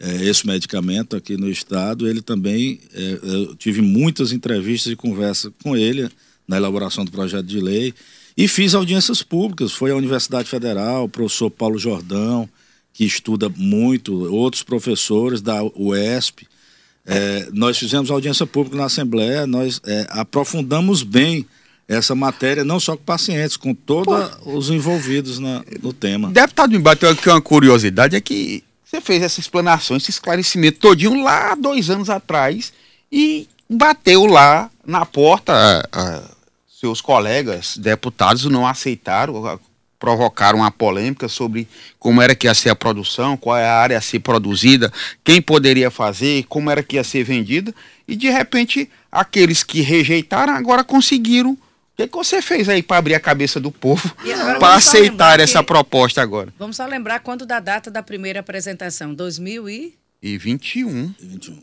é, 0.00 0.24
esse 0.24 0.46
medicamento 0.46 1.16
aqui 1.16 1.36
no 1.36 1.48
estado. 1.48 2.08
Ele 2.08 2.20
também, 2.20 2.80
é, 2.92 3.18
eu 3.22 3.56
tive 3.56 3.80
muitas 3.80 4.32
entrevistas 4.32 4.92
e 4.92 4.96
conversas 4.96 5.52
com 5.62 5.76
ele 5.76 6.08
na 6.46 6.56
elaboração 6.56 7.04
do 7.04 7.10
projeto 7.10 7.46
de 7.46 7.60
lei. 7.60 7.94
E 8.36 8.46
fiz 8.46 8.74
audiências 8.74 9.22
públicas, 9.22 9.72
foi 9.72 9.90
à 9.90 9.96
Universidade 9.96 10.48
Federal, 10.48 11.04
o 11.04 11.08
professor 11.08 11.50
Paulo 11.50 11.78
Jordão, 11.78 12.48
que 12.98 13.04
estuda 13.04 13.48
muito, 13.48 14.28
outros 14.34 14.64
professores 14.64 15.40
da 15.40 15.62
UESP. 15.62 16.48
É, 17.06 17.48
nós 17.52 17.78
fizemos 17.78 18.10
audiência 18.10 18.44
pública 18.44 18.76
na 18.76 18.86
Assembleia, 18.86 19.46
nós 19.46 19.80
é, 19.86 20.04
aprofundamos 20.10 21.04
bem 21.04 21.46
essa 21.86 22.12
matéria, 22.16 22.64
não 22.64 22.80
só 22.80 22.96
com 22.96 23.04
pacientes, 23.04 23.56
com 23.56 23.72
todos 23.72 24.12
os 24.44 24.68
envolvidos 24.68 25.38
na, 25.38 25.62
no 25.80 25.92
tema. 25.92 26.28
Deputado, 26.32 26.72
me 26.72 26.78
bateu 26.80 27.08
aqui 27.10 27.28
uma 27.28 27.40
curiosidade, 27.40 28.16
é 28.16 28.20
que 28.20 28.64
você 28.84 29.00
fez 29.00 29.22
essa 29.22 29.38
explanação, 29.38 29.96
esse 29.96 30.10
esclarecimento 30.10 30.80
todinho 30.80 31.22
lá 31.22 31.54
dois 31.54 31.88
anos 31.90 32.10
atrás 32.10 32.72
e 33.12 33.46
bateu 33.70 34.26
lá 34.26 34.68
na 34.84 35.06
porta, 35.06 35.88
a, 35.92 36.22
seus 36.68 37.00
colegas 37.00 37.76
deputados 37.76 38.44
não 38.46 38.66
aceitaram, 38.66 39.60
provocaram 39.98 40.60
uma 40.60 40.70
polêmica 40.70 41.28
sobre 41.28 41.68
como 41.98 42.22
era 42.22 42.34
que 42.34 42.46
ia 42.46 42.54
ser 42.54 42.70
a 42.70 42.76
produção, 42.76 43.36
qual 43.36 43.56
é 43.56 43.66
a 43.66 43.74
área 43.74 43.98
a 43.98 44.00
ser 44.00 44.20
produzida, 44.20 44.92
quem 45.24 45.42
poderia 45.42 45.90
fazer, 45.90 46.44
como 46.44 46.70
era 46.70 46.82
que 46.82 46.96
ia 46.96 47.04
ser 47.04 47.24
vendida, 47.24 47.74
e 48.06 48.14
de 48.14 48.30
repente 48.30 48.90
aqueles 49.10 49.62
que 49.62 49.80
rejeitaram 49.80 50.54
agora 50.54 50.84
conseguiram. 50.84 51.52
O 51.52 51.58
que, 52.00 52.06
que 52.06 52.16
você 52.16 52.40
fez 52.40 52.68
aí 52.68 52.80
para 52.80 52.98
abrir 52.98 53.14
a 53.16 53.20
cabeça 53.20 53.58
do 53.58 53.72
povo 53.72 54.14
para 54.60 54.76
aceitar 54.76 55.40
essa 55.40 55.58
que... 55.58 55.66
proposta 55.66 56.22
agora? 56.22 56.54
Vamos 56.56 56.76
só 56.76 56.86
lembrar 56.86 57.18
quando 57.20 57.44
da 57.44 57.58
data 57.58 57.90
da 57.90 58.02
primeira 58.04 58.38
apresentação, 58.38 59.12
2000 59.12 59.68
e... 59.68 59.94
E 60.20 60.36
21. 60.36 61.14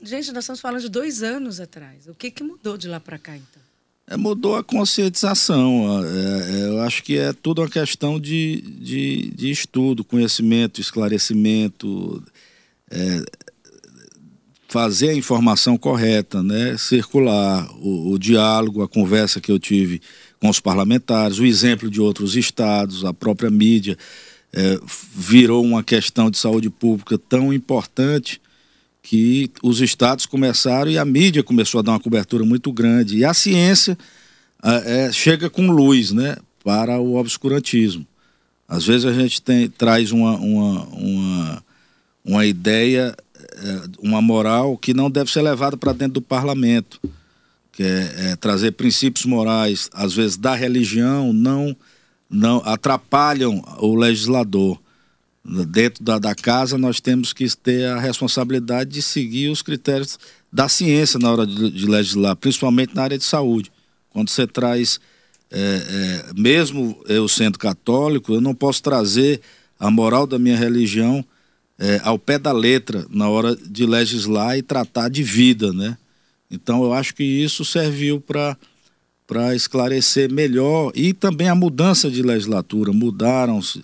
Gente, 0.01 0.31
nós 0.31 0.43
estamos 0.43 0.61
falando 0.61 0.81
de 0.81 0.89
dois 0.89 1.21
anos 1.23 1.59
atrás. 1.59 2.07
O 2.07 2.13
que, 2.13 2.31
que 2.31 2.41
mudou 2.41 2.77
de 2.77 2.87
lá 2.87 3.01
para 3.01 3.17
cá, 3.17 3.35
então? 3.35 3.64
É, 4.07 4.15
mudou 4.15 4.55
a 4.55 4.63
conscientização. 4.63 6.03
É, 6.05 6.51
é, 6.51 6.67
eu 6.69 6.81
acho 6.81 7.03
que 7.03 7.17
é 7.17 7.33
tudo 7.33 7.61
uma 7.61 7.69
questão 7.69 8.19
de, 8.19 8.61
de, 8.61 9.31
de 9.31 9.49
estudo, 9.49 10.03
conhecimento, 10.03 10.79
esclarecimento, 10.79 12.23
é, 12.91 13.23
fazer 14.67 15.09
a 15.09 15.15
informação 15.15 15.75
correta, 15.75 16.43
né? 16.43 16.77
circular, 16.77 17.67
o, 17.79 18.11
o, 18.11 18.19
diálogo, 18.19 18.83
a 18.83 18.87
conversa 18.87 19.41
que 19.41 19.51
eu 19.51 19.57
tive 19.57 19.99
com 20.39 20.49
os 20.49 20.59
parlamentares, 20.59 21.39
o 21.39 21.45
exemplo 21.45 21.89
de 21.89 21.99
outros 21.99 22.35
estados, 22.35 23.03
a 23.03 23.13
própria 23.13 23.49
mídia. 23.49 23.97
É, 24.53 24.79
virou 25.13 25.61
uma 25.65 25.83
questão 25.83 26.29
de 26.29 26.37
saúde 26.37 26.69
pública 26.69 27.17
tão 27.17 27.53
importante 27.53 28.39
que 29.05 29.51
os 29.61 29.81
estados 29.81 30.25
começaram 30.25 30.89
e 30.89 30.97
a 30.97 31.05
mídia 31.05 31.43
começou 31.43 31.77
a 31.77 31.83
dar 31.83 31.91
uma 31.91 31.99
cobertura 31.99 32.43
muito 32.43 32.71
grande. 32.73 33.17
E 33.17 33.23
a 33.23 33.35
ciência 33.35 33.95
é, 34.63 35.11
chega 35.11 35.47
com 35.47 35.69
luz 35.69 36.11
né, 36.11 36.35
para 36.63 36.99
o 36.99 37.15
obscurantismo. 37.15 38.03
Às 38.67 38.87
vezes 38.87 39.05
a 39.05 39.13
gente 39.13 39.43
tem, 39.43 39.69
traz 39.69 40.11
uma, 40.11 40.35
uma, 40.37 40.85
uma, 40.85 41.63
uma 42.25 42.45
ideia, 42.47 43.15
é, 43.57 43.81
uma 43.99 44.23
moral 44.23 44.75
que 44.75 44.91
não 44.91 45.11
deve 45.11 45.31
ser 45.31 45.43
levada 45.43 45.77
para 45.77 45.93
dentro 45.93 46.15
do 46.15 46.21
parlamento, 46.23 46.99
que 47.71 47.83
é, 47.83 48.31
é, 48.31 48.35
trazer 48.35 48.71
princípios 48.71 49.27
morais, 49.27 49.87
às 49.93 50.15
vezes 50.15 50.35
da 50.35 50.55
religião, 50.55 51.31
não, 51.31 51.77
não 52.27 52.57
atrapalham 52.65 53.63
o 53.77 53.93
legislador 53.93 54.79
dentro 55.45 56.03
da, 56.03 56.17
da, 56.17 56.33
casa, 56.33 56.77
nós 56.77 56.99
temos 56.99 57.31
que 57.31 57.47
ter 57.55 57.85
a 57.85 57.99
responsabilidade 57.99 58.89
de 58.89 59.01
seguir 59.01 59.49
os 59.49 59.61
critérios 59.61 60.17
da 60.51 60.67
ciência 60.67 61.19
na 61.19 61.31
hora 61.31 61.45
de, 61.45 61.69
de 61.69 61.85
legislar, 61.85 62.35
principalmente 62.35 62.95
na 62.95 63.03
área 63.03 63.17
de 63.17 63.23
saúde. 63.23 63.71
Quando 64.09 64.29
você 64.29 64.47
traz, 64.47 64.99
é, 65.51 65.59
é, 65.59 66.33
mesmo 66.35 66.99
eu 67.07 67.27
sendo 67.27 67.59
católico, 67.59 68.33
eu 68.33 68.41
não 68.41 68.55
posso 68.55 68.81
trazer 68.81 69.39
a 69.79 69.91
moral 69.91 70.25
da 70.25 70.39
minha 70.39 70.57
religião 70.57 71.23
é, 71.77 72.01
ao 72.03 72.17
pé 72.17 72.39
da 72.39 72.51
letra 72.51 73.05
na 73.09 73.29
hora 73.29 73.55
de 73.55 73.85
legislar 73.85 74.57
e 74.57 74.63
tratar 74.63 75.09
de 75.09 75.21
vida, 75.21 75.71
né? 75.73 75.97
Então 76.49 76.83
eu 76.83 76.93
acho 76.93 77.13
que 77.13 77.23
isso 77.23 77.63
serviu 77.63 78.19
para 78.19 78.57
para 79.27 79.55
esclarecer 79.55 80.31
melhor 80.31 80.91
e 80.93 81.11
também 81.11 81.49
a 81.49 81.55
mudança 81.55 82.11
de 82.11 82.21
legislatura, 82.21 82.93
mudaram-se 82.93 83.81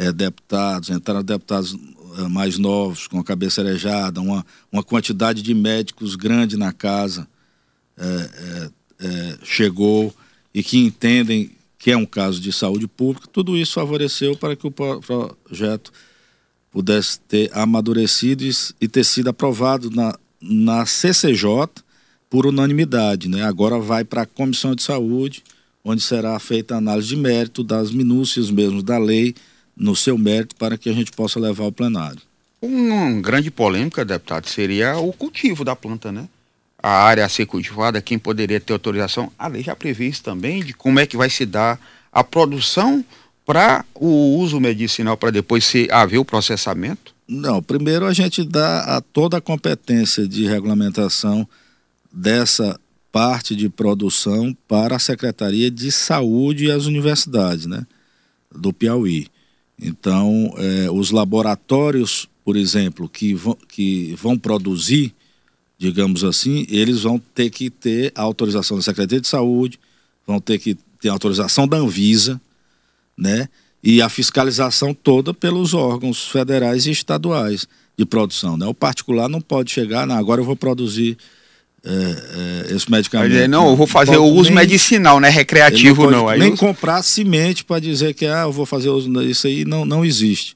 é, 0.00 0.10
deputados, 0.10 0.88
entraram 0.88 1.22
deputados 1.22 1.76
é, 2.18 2.22
mais 2.22 2.56
novos, 2.56 3.06
com 3.06 3.18
a 3.18 3.24
cabeça 3.24 3.60
arejada, 3.60 4.18
uma, 4.18 4.46
uma 4.72 4.82
quantidade 4.82 5.42
de 5.42 5.52
médicos 5.52 6.16
grande 6.16 6.56
na 6.56 6.72
casa 6.72 7.28
é, 7.98 8.06
é, 8.06 8.70
é, 9.00 9.38
chegou 9.42 10.14
e 10.54 10.62
que 10.62 10.78
entendem 10.78 11.50
que 11.78 11.90
é 11.90 11.96
um 11.96 12.06
caso 12.06 12.40
de 12.40 12.50
saúde 12.50 12.88
pública, 12.88 13.28
tudo 13.30 13.58
isso 13.58 13.74
favoreceu 13.74 14.34
para 14.34 14.56
que 14.56 14.66
o 14.66 14.70
projeto 14.70 15.92
pudesse 16.70 17.20
ter 17.20 17.50
amadurecido 17.52 18.42
e 18.80 18.88
ter 18.88 19.04
sido 19.04 19.28
aprovado 19.28 19.90
na, 19.90 20.18
na 20.40 20.86
CCJ 20.86 21.68
por 22.30 22.46
unanimidade. 22.46 23.28
Né? 23.28 23.42
Agora 23.42 23.78
vai 23.78 24.02
para 24.02 24.22
a 24.22 24.26
Comissão 24.26 24.74
de 24.74 24.82
Saúde, 24.82 25.42
onde 25.84 26.00
será 26.00 26.38
feita 26.38 26.74
a 26.74 26.78
análise 26.78 27.08
de 27.08 27.16
mérito 27.16 27.62
das 27.62 27.90
minúcias 27.90 28.50
mesmo 28.50 28.82
da 28.82 28.96
lei 28.96 29.34
no 29.76 29.96
seu 29.96 30.16
mérito 30.18 30.56
para 30.56 30.76
que 30.76 30.88
a 30.88 30.92
gente 30.92 31.12
possa 31.12 31.38
levar 31.40 31.64
ao 31.64 31.72
plenário. 31.72 32.20
Uma 32.60 33.20
grande 33.20 33.50
polêmica, 33.50 34.04
deputado, 34.04 34.46
seria 34.46 34.98
o 34.98 35.12
cultivo 35.12 35.64
da 35.64 35.74
planta, 35.74 36.12
né? 36.12 36.28
A 36.82 36.90
área 36.90 37.24
a 37.24 37.28
ser 37.28 37.46
cultivada, 37.46 38.02
quem 38.02 38.18
poderia 38.18 38.60
ter 38.60 38.72
autorização. 38.72 39.32
A 39.38 39.46
lei 39.46 39.62
já 39.62 39.74
prevê 39.74 40.08
isso 40.08 40.22
também, 40.22 40.62
de 40.62 40.74
como 40.74 40.98
é 40.98 41.06
que 41.06 41.16
vai 41.16 41.30
se 41.30 41.46
dar 41.46 41.80
a 42.12 42.22
produção 42.22 43.04
para 43.46 43.84
o 43.94 44.38
uso 44.38 44.60
medicinal, 44.60 45.16
para 45.16 45.30
depois 45.30 45.64
se 45.64 45.88
haver 45.90 46.18
o 46.18 46.24
processamento? 46.24 47.14
Não, 47.26 47.62
primeiro 47.62 48.06
a 48.06 48.12
gente 48.12 48.44
dá 48.44 48.96
a 48.96 49.00
toda 49.00 49.38
a 49.38 49.40
competência 49.40 50.26
de 50.26 50.46
regulamentação 50.46 51.48
dessa 52.12 52.78
parte 53.12 53.56
de 53.56 53.68
produção 53.68 54.56
para 54.68 54.96
a 54.96 55.00
Secretaria 55.00 55.70
de 55.70 55.90
Saúde 55.90 56.66
e 56.66 56.70
as 56.70 56.86
universidades, 56.86 57.66
né? 57.66 57.86
Do 58.54 58.72
Piauí. 58.72 59.28
Então, 59.80 60.54
é, 60.58 60.90
os 60.90 61.10
laboratórios, 61.10 62.28
por 62.44 62.56
exemplo, 62.56 63.08
que 63.08 63.34
vão, 63.34 63.56
que 63.68 64.14
vão 64.16 64.38
produzir, 64.38 65.14
digamos 65.78 66.22
assim, 66.22 66.66
eles 66.68 67.02
vão 67.02 67.18
ter 67.18 67.50
que 67.50 67.70
ter 67.70 68.12
a 68.14 68.22
autorização 68.22 68.76
da 68.76 68.82
Secretaria 68.82 69.20
de 69.20 69.28
Saúde, 69.28 69.80
vão 70.26 70.40
ter 70.40 70.58
que 70.58 70.76
ter 71.00 71.08
a 71.08 71.12
autorização 71.12 71.66
da 71.66 71.78
Anvisa, 71.78 72.40
né? 73.16 73.48
E 73.82 74.02
a 74.02 74.10
fiscalização 74.10 74.92
toda 74.92 75.32
pelos 75.32 75.72
órgãos 75.72 76.28
federais 76.28 76.84
e 76.84 76.90
estaduais 76.90 77.66
de 77.96 78.04
produção. 78.04 78.56
Né? 78.56 78.66
O 78.66 78.74
particular 78.74 79.26
não 79.26 79.40
pode 79.40 79.70
chegar, 79.70 80.06
não, 80.06 80.16
agora 80.16 80.42
eu 80.42 80.44
vou 80.44 80.56
produzir 80.56 81.16
é, 81.84 82.68
é, 82.70 82.74
esse 82.74 82.90
medicamento. 82.90 83.30
Dizer, 83.30 83.48
não, 83.48 83.70
eu 83.70 83.76
vou 83.76 83.86
fazer 83.86 84.16
o 84.18 84.24
uso 84.24 84.50
nem, 84.50 84.58
medicinal, 84.58 85.18
não 85.18 85.26
é 85.26 85.30
recreativo, 85.30 86.10
não. 86.10 86.28
nem 86.36 86.54
comprar 86.54 87.02
semente 87.02 87.64
para 87.64 87.80
dizer 87.80 88.14
que 88.14 88.26
ah, 88.26 88.42
eu 88.42 88.52
vou 88.52 88.66
fazer 88.66 88.90
uso 88.90 89.10
isso 89.22 89.46
aí 89.46 89.64
não, 89.64 89.84
não 89.84 90.04
existe. 90.04 90.54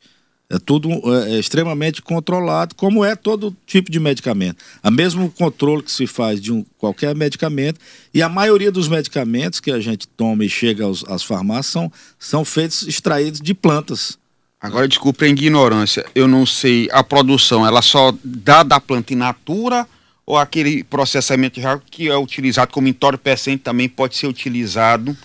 É 0.50 0.58
tudo 0.58 0.90
é, 0.90 1.32
é 1.32 1.38
extremamente 1.38 2.02
controlado, 2.02 2.74
como 2.74 3.02
é 3.02 3.16
todo 3.16 3.56
tipo 3.66 3.90
de 3.90 3.98
medicamento. 3.98 4.62
A 4.82 4.90
mesmo 4.90 5.30
controle 5.30 5.82
que 5.82 5.90
se 5.90 6.06
faz 6.06 6.40
de 6.40 6.52
um, 6.52 6.64
qualquer 6.76 7.14
medicamento, 7.14 7.80
e 8.12 8.20
a 8.20 8.28
maioria 8.28 8.70
dos 8.70 8.86
medicamentos 8.86 9.60
que 9.60 9.70
a 9.70 9.80
gente 9.80 10.06
toma 10.06 10.44
e 10.44 10.48
chega 10.48 10.84
aos, 10.84 11.04
às 11.08 11.22
farmácias 11.22 11.66
são, 11.66 11.92
são 12.18 12.44
feitos, 12.44 12.86
extraídos 12.86 13.40
de 13.40 13.54
plantas. 13.54 14.18
Agora, 14.60 14.86
desculpe 14.86 15.24
a 15.24 15.28
ignorância, 15.28 16.06
eu 16.14 16.28
não 16.28 16.46
sei, 16.46 16.88
a 16.92 17.02
produção, 17.02 17.66
ela 17.66 17.82
só 17.82 18.14
dá 18.22 18.62
da 18.62 18.80
planta 18.80 19.12
in 19.12 19.16
natura 19.16 19.86
ou 20.26 20.36
aquele 20.36 20.82
processamento 20.84 21.60
já 21.60 21.78
que 21.78 22.08
é 22.08 22.16
utilizado 22.16 22.72
como 22.72 22.88
entorpecente 22.88 23.62
também 23.62 23.88
pode 23.88 24.16
ser 24.16 24.26
utilizado 24.26 25.16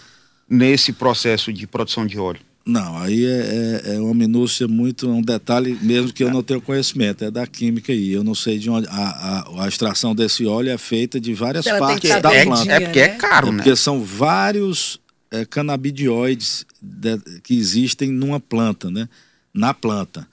nesse 0.49 0.91
processo 0.91 1.53
de 1.53 1.65
produção 1.65 2.05
de 2.05 2.19
óleo? 2.19 2.41
Não, 2.65 2.97
aí 2.97 3.25
é, 3.25 3.81
é, 3.85 3.95
é 3.95 3.99
uma 3.99 4.13
minúcia 4.13 4.67
muito, 4.67 5.09
um 5.09 5.23
detalhe 5.23 5.75
mesmo 5.81 6.13
que 6.13 6.23
eu 6.23 6.29
não 6.29 6.43
tenho 6.43 6.61
conhecimento, 6.61 7.23
é 7.23 7.31
da 7.31 7.47
química 7.47 7.91
aí. 7.91 8.11
Eu 8.11 8.23
não 8.23 8.35
sei 8.35 8.59
de 8.59 8.69
onde. 8.69 8.87
A, 8.89 8.91
a, 8.91 9.63
a 9.63 9.67
extração 9.67 10.13
desse 10.13 10.45
óleo 10.45 10.69
é 10.69 10.77
feita 10.77 11.19
de 11.19 11.33
várias 11.33 11.65
Ela 11.65 11.79
partes 11.79 12.21
da 12.21 12.31
é, 12.31 12.45
planta. 12.45 12.71
É 12.71 12.79
porque 12.79 12.99
é 12.99 13.07
caro, 13.07 13.47
é 13.47 13.51
né? 13.51 13.57
Porque 13.57 13.75
são 13.75 14.03
vários 14.03 14.99
é, 15.31 15.45
canabidioides 15.45 16.63
de, 16.79 17.17
que 17.41 17.57
existem 17.57 18.11
numa 18.11 18.39
planta, 18.39 18.91
né? 18.91 19.09
Na 19.51 19.73
planta. 19.73 20.27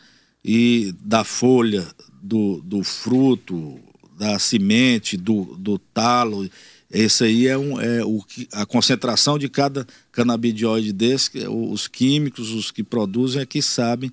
E 0.44 0.94
da 1.00 1.24
folha, 1.24 1.86
do, 2.22 2.60
do 2.62 2.84
fruto, 2.84 3.80
da 4.16 4.38
semente, 4.38 5.16
do, 5.16 5.56
do 5.56 5.78
talo 5.78 6.48
esse 6.90 7.24
aí 7.24 7.48
é, 7.48 7.58
um, 7.58 7.80
é 7.80 8.04
o, 8.04 8.24
a 8.52 8.64
concentração 8.64 9.38
de 9.38 9.48
cada 9.48 9.86
canabidioide 10.12 10.92
desse, 10.92 11.42
é 11.42 11.48
os 11.48 11.88
químicos, 11.88 12.52
os 12.52 12.70
que 12.70 12.82
produzem, 12.82 13.42
é 13.42 13.46
que 13.46 13.60
sabem 13.60 14.12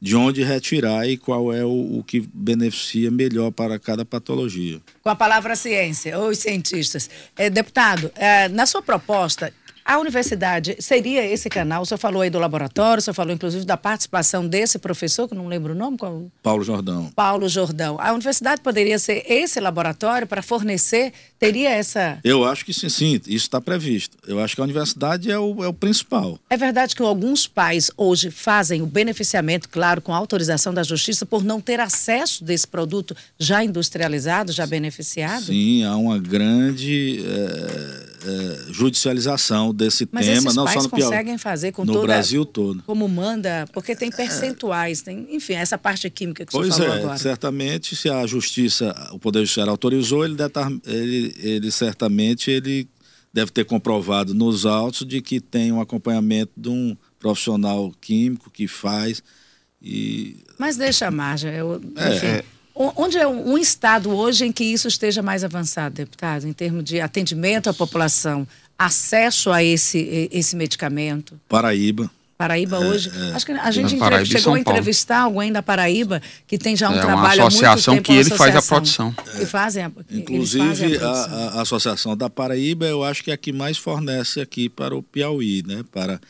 de 0.00 0.16
onde 0.16 0.42
retirar 0.42 1.08
e 1.08 1.16
qual 1.16 1.52
é 1.52 1.64
o, 1.64 1.98
o, 1.98 2.04
que 2.04 2.20
beneficia 2.34 3.10
melhor 3.10 3.52
para 3.52 3.78
cada 3.78 4.04
patologia. 4.04 4.80
Com 5.00 5.08
a 5.08 5.14
palavra 5.14 5.54
ciência, 5.54 6.18
os 6.18 6.38
cientistas. 6.38 7.08
É, 7.36 7.48
deputado, 7.48 8.10
é, 8.16 8.48
na 8.48 8.66
sua 8.66 8.82
proposta, 8.82 9.52
a 9.84 9.98
universidade 9.98 10.76
seria 10.78 11.24
esse 11.24 11.48
canal? 11.48 11.82
O 11.82 11.86
senhor 11.86 11.98
falou 11.98 12.22
aí 12.22 12.30
do 12.30 12.38
laboratório, 12.38 13.00
o 13.00 13.02
senhor 13.02 13.14
falou 13.14 13.32
inclusive 13.32 13.64
da 13.64 13.76
participação 13.76 14.46
desse 14.46 14.78
professor, 14.78 15.28
que 15.28 15.34
não 15.34 15.48
lembro 15.48 15.72
o 15.72 15.76
nome. 15.76 15.96
Qual? 15.98 16.30
Paulo 16.42 16.62
Jordão. 16.62 17.10
Paulo 17.14 17.48
Jordão. 17.48 17.96
A 18.00 18.12
universidade 18.12 18.60
poderia 18.60 18.98
ser 18.98 19.24
esse 19.26 19.58
laboratório 19.60 20.26
para 20.26 20.42
fornecer, 20.42 21.12
teria 21.38 21.70
essa. 21.70 22.18
Eu 22.22 22.44
acho 22.44 22.64
que 22.64 22.72
sim, 22.72 22.88
sim, 22.88 23.14
isso 23.26 23.46
está 23.46 23.60
previsto. 23.60 24.16
Eu 24.26 24.38
acho 24.40 24.54
que 24.54 24.60
a 24.60 24.64
universidade 24.64 25.30
é 25.30 25.38
o, 25.38 25.64
é 25.64 25.68
o 25.68 25.74
principal. 25.74 26.38
É 26.48 26.56
verdade 26.56 26.94
que 26.94 27.02
alguns 27.02 27.46
pais 27.46 27.90
hoje 27.96 28.30
fazem 28.30 28.82
o 28.82 28.86
beneficiamento, 28.86 29.68
claro, 29.68 30.00
com 30.00 30.14
autorização 30.14 30.72
da 30.72 30.82
justiça, 30.82 31.26
por 31.26 31.42
não 31.42 31.60
ter 31.60 31.80
acesso 31.80 32.44
desse 32.44 32.66
produto 32.66 33.16
já 33.38 33.64
industrializado, 33.64 34.52
já 34.52 34.66
beneficiado? 34.66 35.46
Sim, 35.46 35.84
há 35.84 35.96
uma 35.96 36.18
grande. 36.18 37.24
É 37.26 38.12
é, 38.24 38.72
judicialização 38.72 39.71
desse 39.72 40.08
Mas 40.10 40.26
tema, 40.26 40.52
não 40.52 40.66
só 40.66 40.82
no 40.82 40.88
Piauí. 40.88 41.04
conseguem 41.04 41.38
fazer 41.38 41.72
com 41.72 41.84
no 41.84 41.92
toda, 41.92 42.06
Brasil 42.06 42.44
todo. 42.44 42.82
Como 42.84 43.08
manda, 43.08 43.66
porque 43.72 43.96
tem 43.96 44.10
percentuais, 44.10 45.02
tem, 45.02 45.26
enfim, 45.30 45.54
essa 45.54 45.78
parte 45.78 46.08
química 46.10 46.44
que 46.44 46.52
pois 46.52 46.68
você 46.68 46.82
falou 46.82 46.96
é, 46.96 46.98
agora. 47.00 47.18
certamente, 47.18 47.96
se 47.96 48.08
a 48.08 48.26
justiça, 48.26 48.94
o 49.12 49.18
Poder 49.18 49.40
Judiciário 49.40 49.70
autorizou, 49.70 50.24
ele, 50.24 50.36
ele, 50.86 51.34
ele 51.38 51.70
certamente 51.70 52.50
ele 52.50 52.88
deve 53.32 53.50
ter 53.50 53.64
comprovado 53.64 54.34
nos 54.34 54.66
autos 54.66 55.06
de 55.06 55.22
que 55.22 55.40
tem 55.40 55.72
um 55.72 55.80
acompanhamento 55.80 56.52
de 56.56 56.68
um 56.68 56.96
profissional 57.18 57.92
químico 58.00 58.50
que 58.50 58.68
faz 58.68 59.22
e... 59.80 60.36
Mas 60.58 60.76
deixa 60.76 61.08
a 61.08 61.10
margem, 61.10 61.52
eu, 61.52 61.80
é, 61.96 62.16
enfim... 62.16 62.26
É, 62.26 62.44
Onde 62.74 63.18
é 63.18 63.28
um 63.28 63.58
estado 63.58 64.10
hoje 64.10 64.46
em 64.46 64.52
que 64.52 64.64
isso 64.64 64.88
esteja 64.88 65.22
mais 65.22 65.44
avançado, 65.44 65.94
deputado, 65.94 66.48
em 66.48 66.54
termos 66.54 66.82
de 66.84 67.02
atendimento 67.02 67.68
à 67.68 67.74
população, 67.74 68.48
acesso 68.84 69.50
a 69.50 69.62
esse, 69.62 70.28
esse 70.32 70.56
medicamento? 70.56 71.38
Paraíba. 71.48 72.10
Paraíba 72.42 72.76
é, 72.76 72.78
hoje. 72.80 73.08
É, 73.14 73.36
Acho 73.36 73.46
que 73.46 73.52
a 73.52 73.70
gente 73.70 73.94
entre... 73.94 74.26
chegou 74.26 74.54
a 74.54 74.58
entrevistar 74.58 75.20
alguém 75.20 75.52
da 75.52 75.62
Paraíba 75.62 76.20
que 76.46 76.58
tem 76.58 76.74
já 76.74 76.90
um 76.90 76.94
é 76.94 77.00
trabalho 77.00 77.42
uma 77.42 77.48
associação 77.48 77.92
há 77.92 77.94
muito 77.94 78.06
tempo, 78.06 78.20
que 78.20 78.28
ele 78.28 78.36
faz 78.36 78.56
a 78.56 78.62
produção. 78.62 79.14
Que 79.38 79.46
fazem 79.46 79.84
a, 79.84 79.92
Inclusive 80.10 80.66
fazem 80.66 80.96
a, 80.96 81.06
a, 81.06 81.48
a, 81.58 81.62
associação 81.62 82.16
da 82.16 82.28
Paraíba, 82.28 82.84
eu 82.84 83.04
acho 83.04 83.22
que 83.22 83.30
é 83.30 83.34
a 83.34 83.36
que 83.36 83.52
mais 83.52 83.78
fornece 83.78 84.40
aqui 84.40 84.68
para 84.68 84.96
o 84.96 85.02
Piauí, 85.02 85.62
né? 85.64 85.84
Para 85.92 86.20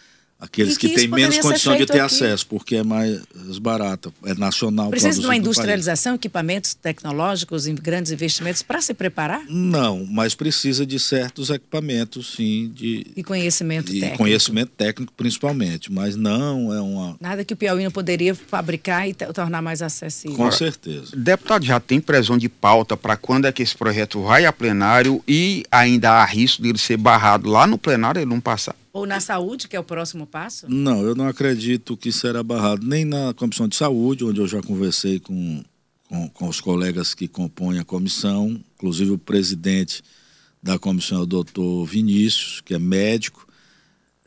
aqueles 0.42 0.76
que, 0.76 0.88
que 0.88 0.96
têm 0.96 1.08
menos 1.08 1.38
condição 1.38 1.76
de 1.76 1.86
ter 1.86 2.00
aqui. 2.00 2.14
acesso, 2.14 2.44
porque 2.48 2.76
é 2.76 2.82
mais 2.82 3.22
barato, 3.60 4.12
é 4.24 4.34
nacional. 4.34 4.90
Precisa 4.90 5.20
de 5.20 5.24
uma 5.24 5.36
industrialização, 5.36 6.16
equipamentos 6.16 6.74
tecnológicos, 6.74 7.66
grandes 7.66 8.10
investimentos 8.10 8.60
para 8.60 8.80
se 8.82 8.92
preparar? 8.92 9.44
Não, 9.48 10.04
mas 10.04 10.34
precisa 10.34 10.84
de 10.84 10.98
certos 10.98 11.48
equipamentos, 11.48 12.34
sim, 12.34 12.72
de 12.74 13.06
e 13.16 13.22
conhecimento 13.22 13.92
e 13.92 14.00
técnico. 14.00 14.18
conhecimento 14.18 14.72
técnico 14.76 15.12
principalmente, 15.16 15.92
mas 15.92 16.16
não 16.16 16.74
é 16.74 16.80
uma 16.80 17.16
nada 17.20 17.44
que 17.44 17.54
o 17.54 17.56
Piauí 17.56 17.84
não 17.84 17.90
poderia 17.90 18.34
fabricar 18.34 19.08
e 19.08 19.14
tornar 19.14 19.62
mais 19.62 19.80
acessível. 19.80 20.36
Com 20.36 20.50
certeza. 20.50 21.16
Deputado 21.16 21.64
já 21.64 21.78
tem 21.78 22.00
previsão 22.00 22.36
de 22.36 22.48
pauta 22.48 22.96
para 22.96 23.16
quando 23.16 23.46
é 23.46 23.52
que 23.52 23.62
esse 23.62 23.76
projeto 23.76 24.20
vai 24.22 24.44
a 24.44 24.52
plenário 24.52 25.22
e 25.28 25.64
ainda 25.70 26.10
há 26.10 26.24
risco 26.24 26.62
de 26.62 26.70
ele 26.70 26.78
ser 26.78 26.96
barrado 26.96 27.48
lá 27.48 27.64
no 27.66 27.78
plenário 27.78 28.20
e 28.20 28.26
não 28.26 28.40
passar? 28.40 28.74
Ou 28.92 29.06
na 29.06 29.20
saúde, 29.20 29.68
que 29.68 29.74
é 29.74 29.80
o 29.80 29.84
próximo 29.84 30.26
passo? 30.26 30.66
Não, 30.68 31.02
eu 31.02 31.14
não 31.14 31.26
acredito 31.26 31.96
que 31.96 32.12
será 32.12 32.42
barrado 32.42 32.86
nem 32.86 33.04
na 33.04 33.32
Comissão 33.32 33.66
de 33.66 33.74
Saúde, 33.74 34.24
onde 34.24 34.40
eu 34.40 34.46
já 34.46 34.60
conversei 34.60 35.18
com, 35.18 35.64
com, 36.08 36.28
com 36.28 36.48
os 36.48 36.60
colegas 36.60 37.14
que 37.14 37.26
compõem 37.26 37.78
a 37.78 37.84
comissão, 37.84 38.60
inclusive 38.74 39.12
o 39.12 39.18
presidente 39.18 40.02
da 40.62 40.78
comissão 40.78 41.20
é 41.20 41.22
o 41.22 41.26
doutor 41.26 41.86
Vinícius, 41.86 42.60
que 42.60 42.74
é 42.74 42.78
médico, 42.78 43.48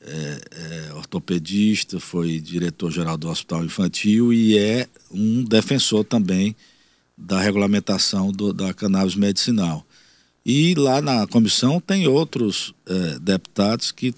é, 0.02 0.42
é 0.90 0.94
ortopedista, 0.94 2.00
foi 2.00 2.40
diretor-geral 2.40 3.18
do 3.18 3.30
Hospital 3.30 3.64
Infantil 3.64 4.34
e 4.34 4.58
é 4.58 4.88
um 5.12 5.44
defensor 5.44 6.04
também 6.04 6.56
da 7.18 7.40
regulamentação 7.40 8.32
do, 8.32 8.52
da 8.52 8.74
cannabis 8.74 9.16
medicinal. 9.16 9.86
E 10.46 10.76
lá 10.76 11.02
na 11.02 11.26
comissão 11.26 11.80
tem 11.80 12.08
outros 12.08 12.74
é, 12.86 13.20
deputados 13.20 13.92
que 13.92 14.14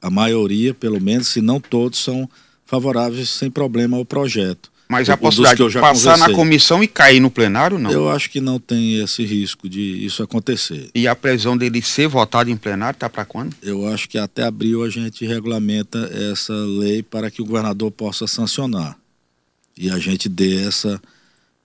a 0.00 0.10
maioria, 0.10 0.72
pelo 0.72 1.00
menos, 1.00 1.28
se 1.28 1.40
não 1.40 1.60
todos, 1.60 1.98
são 1.98 2.28
favoráveis 2.64 3.30
sem 3.30 3.50
problema 3.50 3.96
ao 3.96 4.04
projeto. 4.04 4.70
Mas 4.88 5.10
a 5.10 5.18
possibilidade 5.18 5.58
de 5.58 5.78
passar 5.78 6.12
conversei. 6.12 6.28
na 6.28 6.34
comissão 6.34 6.82
e 6.82 6.88
cair 6.88 7.20
no 7.20 7.30
plenário, 7.30 7.78
não? 7.78 7.90
Eu 7.90 8.08
acho 8.08 8.30
que 8.30 8.40
não 8.40 8.58
tem 8.58 9.02
esse 9.02 9.22
risco 9.22 9.68
de 9.68 9.82
isso 9.82 10.22
acontecer. 10.22 10.88
E 10.94 11.06
a 11.06 11.14
previsão 11.14 11.58
dele 11.58 11.82
ser 11.82 12.08
votado 12.08 12.50
em 12.50 12.56
plenário 12.56 12.96
está 12.96 13.08
para 13.08 13.26
quando? 13.26 13.54
Eu 13.62 13.86
acho 13.86 14.08
que 14.08 14.16
até 14.16 14.44
abril 14.44 14.82
a 14.82 14.88
gente 14.88 15.26
regulamenta 15.26 16.10
essa 16.32 16.54
lei 16.54 17.02
para 17.02 17.30
que 17.30 17.42
o 17.42 17.44
governador 17.44 17.90
possa 17.90 18.26
sancionar. 18.26 18.96
E 19.76 19.90
a 19.90 19.98
gente 19.98 20.26
dê 20.26 20.66
essa, 20.66 21.00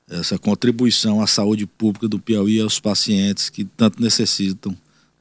essa 0.10 0.38
contribuição 0.38 1.22
à 1.22 1.28
saúde 1.28 1.65
pública 1.65 2.10
do 2.10 2.19
Piauí 2.19 2.58
e 2.58 2.62
aos 2.62 2.78
pacientes 2.78 3.50
que 3.50 3.63
tanto 3.63 4.02
necessitam 4.02 4.76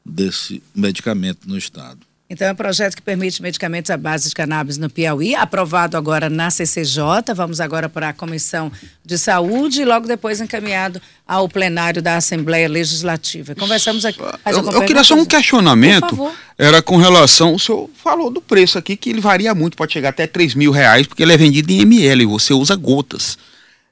desse 0.05 0.61
medicamento 0.75 1.49
no 1.49 1.57
Estado. 1.57 2.01
Então, 2.33 2.49
é 2.49 2.53
um 2.53 2.57
projeto 2.57 2.97
que 2.97 3.03
permite 3.03 3.43
medicamentos 3.43 3.91
à 3.91 3.97
base 3.99 4.31
de 4.31 4.35
cannabis 4.35 4.79
no 4.79 4.89
Piauí, 4.89 5.35
aprovado 5.35 5.99
agora 5.99 6.31
na 6.31 6.51
CCJ. 6.51 7.35
Vamos 7.37 7.61
agora 7.61 7.91
para 7.91 8.09
a 8.09 8.13
Comissão 8.15 8.73
de 9.05 9.19
Saúde 9.19 9.83
e 9.83 9.85
logo 9.85 10.07
depois 10.07 10.41
encaminhado 10.41 10.99
ao 11.29 11.47
plenário 11.47 12.01
da 12.01 12.17
Assembleia 12.17 12.67
Legislativa. 12.71 13.55
Conversamos 13.55 14.07
aqui. 14.07 14.19
Eu, 14.47 14.71
eu 14.73 14.83
queria 14.87 15.05
só 15.05 15.15
um 15.15 15.27
questionamento. 15.27 16.33
Era 16.57 16.81
com 16.81 16.97
relação. 16.97 17.55
O 17.55 17.59
senhor 17.59 17.91
falou 18.03 18.31
do 18.31 18.41
preço 18.41 18.79
aqui, 18.79 18.97
que 18.97 19.11
ele 19.11 19.21
varia 19.21 19.55
muito, 19.55 19.77
pode 19.77 19.93
chegar 19.93 20.09
até 20.09 20.27
3 20.27 20.55
mil 20.55 20.73
reais, 20.73 21.07
porque 21.07 21.23
ele 21.23 21.35
é 21.35 21.37
vendido 21.37 21.71
em 21.71 21.83
ml 21.83 22.23
e 22.23 22.27
você 22.27 22.55
usa 22.55 22.75
gotas. 22.75 23.37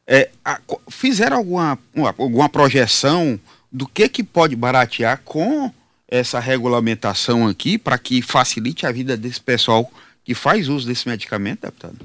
É, 0.06 0.30
a, 0.42 0.58
fizeram 0.88 1.36
alguma, 1.36 1.78
uma, 1.94 2.14
alguma 2.16 2.48
projeção 2.48 3.38
do 3.70 3.86
que, 3.86 4.08
que 4.08 4.24
pode 4.24 4.56
baratear 4.56 5.20
com 5.26 5.70
essa 6.10 6.40
regulamentação 6.40 7.46
aqui 7.46 7.78
para 7.78 7.96
que 7.96 8.20
facilite 8.20 8.84
a 8.84 8.92
vida 8.92 9.16
desse 9.16 9.40
pessoal 9.40 9.90
que 10.24 10.34
faz 10.34 10.68
uso 10.68 10.86
desse 10.86 11.08
medicamento, 11.08 11.62
deputado? 11.62 11.96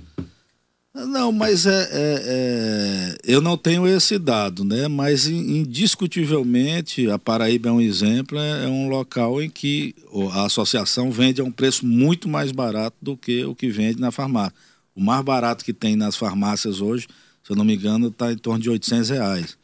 Não, 0.94 1.30
mas 1.34 1.66
é, 1.66 1.90
é, 1.92 2.24
é, 2.26 3.18
eu 3.26 3.42
não 3.42 3.58
tenho 3.58 3.86
esse 3.86 4.18
dado, 4.18 4.64
né? 4.64 4.88
Mas 4.88 5.28
indiscutivelmente 5.28 7.10
a 7.10 7.20
Paraíba 7.20 7.68
é 7.68 7.72
um 7.72 7.82
exemplo, 7.82 8.40
é, 8.40 8.64
é 8.64 8.68
um 8.68 8.88
local 8.88 9.42
em 9.42 9.50
que 9.50 9.94
a 10.32 10.46
associação 10.46 11.12
vende 11.12 11.42
a 11.42 11.44
um 11.44 11.52
preço 11.52 11.86
muito 11.86 12.30
mais 12.30 12.54
barato 12.54 12.96
do 13.02 13.18
que 13.18 13.44
o 13.44 13.54
que 13.54 13.70
vende 13.70 14.00
na 14.00 14.10
farmácia. 14.10 14.54
O 14.96 15.02
mais 15.02 15.22
barato 15.22 15.66
que 15.66 15.74
tem 15.74 15.98
nas 15.98 16.16
farmácias 16.16 16.80
hoje, 16.80 17.08
se 17.44 17.52
eu 17.52 17.58
não 17.58 17.66
me 17.66 17.76
engano, 17.76 18.08
está 18.08 18.32
em 18.32 18.38
torno 18.38 18.62
de 18.62 18.70
800 18.70 19.10
reais. 19.10 19.58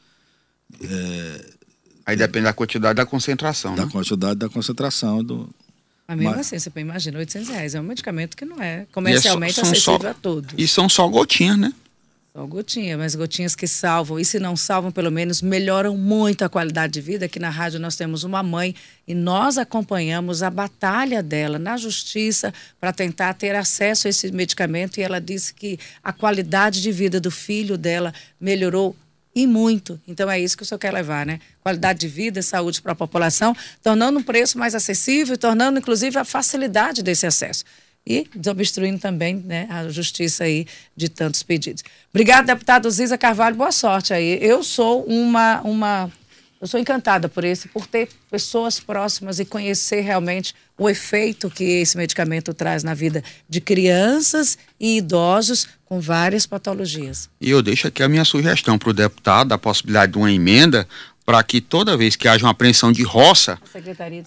É, 0.82 1.46
Aí 2.06 2.16
depende 2.16 2.46
da 2.46 2.54
quantidade 2.54 2.96
da 2.96 3.06
concentração, 3.06 3.76
Da 3.76 3.86
né? 3.86 3.92
quantidade 3.92 4.36
da 4.36 4.50
concentração 4.50 5.24
do... 5.24 5.50
Mas 6.08 6.18
mesmo 6.18 6.32
Mas... 6.32 6.40
assim, 6.42 6.60
você 6.60 6.80
imagina, 6.80 7.20
800 7.20 7.50
reais 7.50 7.76
é 7.76 7.80
um 7.80 7.84
medicamento 7.84 8.36
que 8.36 8.44
não 8.44 8.62
é 8.62 8.86
comercialmente 8.92 9.60
é 9.60 9.64
só, 9.64 9.72
acessível 9.72 10.02
só, 10.02 10.08
a 10.10 10.14
todos. 10.14 10.54
E 10.58 10.68
são 10.68 10.90
só 10.90 11.08
gotinhas, 11.08 11.58
né? 11.58 11.74
São 12.34 12.48
gotinhas, 12.48 12.98
mas 12.98 13.14
gotinhas 13.14 13.56
que 13.56 13.68
salvam. 13.68 14.18
E 14.18 14.24
se 14.24 14.40
não 14.40 14.56
salvam, 14.56 14.90
pelo 14.90 15.12
menos 15.12 15.42
melhoram 15.42 15.98
muito 15.98 16.46
a 16.46 16.50
qualidade 16.50 16.94
de 16.94 17.02
vida. 17.02 17.26
Aqui 17.26 17.40
na 17.40 17.50
rádio 17.50 17.78
nós 17.78 17.98
temos 17.98 18.24
uma 18.24 18.42
mãe 18.42 18.74
e 19.06 19.14
nós 19.14 19.58
acompanhamos 19.58 20.42
a 20.42 20.50
batalha 20.50 21.22
dela 21.22 21.60
na 21.60 21.76
justiça 21.76 22.54
para 22.80 22.94
tentar 22.94 23.34
ter 23.34 23.54
acesso 23.54 24.08
a 24.08 24.10
esse 24.10 24.32
medicamento. 24.32 24.98
E 24.98 25.04
ela 25.04 25.20
disse 25.20 25.54
que 25.54 25.78
a 26.02 26.14
qualidade 26.14 26.82
de 26.82 26.90
vida 26.90 27.20
do 27.20 27.30
filho 27.30 27.78
dela 27.78 28.14
melhorou 28.40 28.96
e 29.34 29.48
muito. 29.48 30.00
Então 30.08 30.30
é 30.30 30.39
isso 30.39 30.58
que 30.58 30.63
o 30.63 30.65
senhor 30.65 30.80
quer 30.80 30.91
levar, 30.91 31.26
né? 31.26 31.39
Qualidade 31.62 32.00
de 32.00 32.08
vida 32.08 32.41
saúde 32.41 32.82
para 32.82 32.91
a 32.91 32.96
população, 32.96 33.56
tornando 33.82 34.20
o 34.20 34.24
preço 34.24 34.58
mais 34.58 34.76
acessível 34.76 35.38
tornando, 35.38 35.80
inclusive, 35.80 36.17
a 36.17 36.26
facilidade 36.26 37.02
desse 37.02 37.26
acesso 37.26 37.63
e 38.06 38.28
desobstruindo 38.36 39.00
também 39.00 39.36
né, 39.36 39.67
a 39.70 39.88
justiça 39.89 40.44
aí 40.44 40.65
de 40.96 41.08
tantos 41.08 41.44
pedidos. 41.44 41.84
Obrigada, 42.10 42.54
deputado 42.54 42.89
Ziza 42.89 43.17
Carvalho, 43.17 43.56
boa 43.56 43.72
sorte 43.72 44.13
aí. 44.13 44.39
Eu 44.41 44.63
sou 44.63 45.04
uma, 45.04 45.62
uma 45.62 46.12
eu 46.62 46.67
sou 46.67 46.80
encantada 46.80 47.28
por 47.28 47.43
esse, 47.43 47.67
por 47.67 47.88
ter 47.88 48.08
pessoas 48.30 48.80
próximas 48.80 49.39
e 49.39 49.45
conhecer 49.45 50.02
realmente 50.02 50.54
o 50.78 50.88
efeito 50.88 51.50
que 51.50 51.63
esse 51.63 51.97
medicamento 51.97 52.54
traz 52.54 52.84
na 52.84 52.93
vida 52.93 53.24
de 53.50 53.60
crianças 53.60 54.60
e 54.80 54.97
idosos 54.97 55.67
com 55.84 56.00
várias 56.00 56.45
patologias. 56.45 57.30
E 57.41 57.50
eu 57.50 57.63
deixo 57.63 57.88
aqui 57.88 58.04
a 58.04 58.08
minha 58.08 58.24
sugestão 58.24 58.78
para 58.78 58.91
o 58.91 58.93
deputado, 58.93 59.52
a 59.52 59.58
possibilidade 59.58 60.12
de 60.12 60.19
uma 60.19 60.32
emenda 60.32 60.88
para 61.26 61.41
que 61.43 61.62
toda 61.62 61.97
vez 61.97 62.15
que 62.15 62.28
haja 62.28 62.45
uma 62.45 62.52
apreensão 62.52 62.91
de 62.91 63.04
roça, 63.04 63.58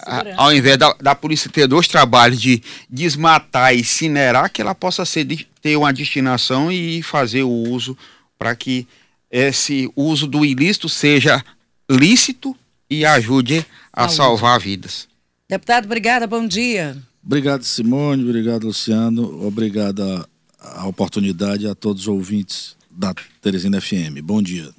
a, 0.04 0.42
ao 0.42 0.52
invés 0.52 0.76
da, 0.76 0.92
da, 0.94 1.14
polícia 1.14 1.50
ter 1.50 1.66
dois 1.66 1.86
trabalhos 1.86 2.40
de 2.40 2.62
desmatar 2.88 3.74
e 3.74 3.80
incinerar, 3.80 4.50
que 4.50 4.60
ela 4.60 4.74
possa 4.74 5.04
ser, 5.04 5.26
ter 5.60 5.76
uma 5.76 5.92
destinação 5.92 6.70
e 6.70 7.02
fazer 7.02 7.42
o 7.42 7.50
uso 7.50 7.96
para 8.38 8.54
que 8.56 8.86
esse 9.30 9.90
uso 9.96 10.26
do 10.28 10.44
ilícito 10.44 10.88
seja 10.88 11.44
lícito 11.90 12.56
e 12.88 13.04
ajude 13.04 13.64
a 13.92 14.02
Saúde. 14.02 14.16
salvar 14.16 14.60
vidas. 14.60 15.08
Deputado, 15.48 15.84
obrigada, 15.84 16.26
bom 16.26 16.46
dia. 16.46 16.96
Obrigado, 17.24 17.64
Simone, 17.64 18.22
obrigado, 18.22 18.66
Luciano, 18.66 19.46
obrigado 19.46 20.02
a, 20.02 20.28
a 20.60 20.86
oportunidade 20.86 21.66
a 21.66 21.74
todos 21.74 22.02
os 22.02 22.08
ouvintes 22.08 22.76
da 22.90 23.14
Teresina 23.40 23.80
FM. 23.80 24.20
Bom 24.22 24.42
dia. 24.42 24.74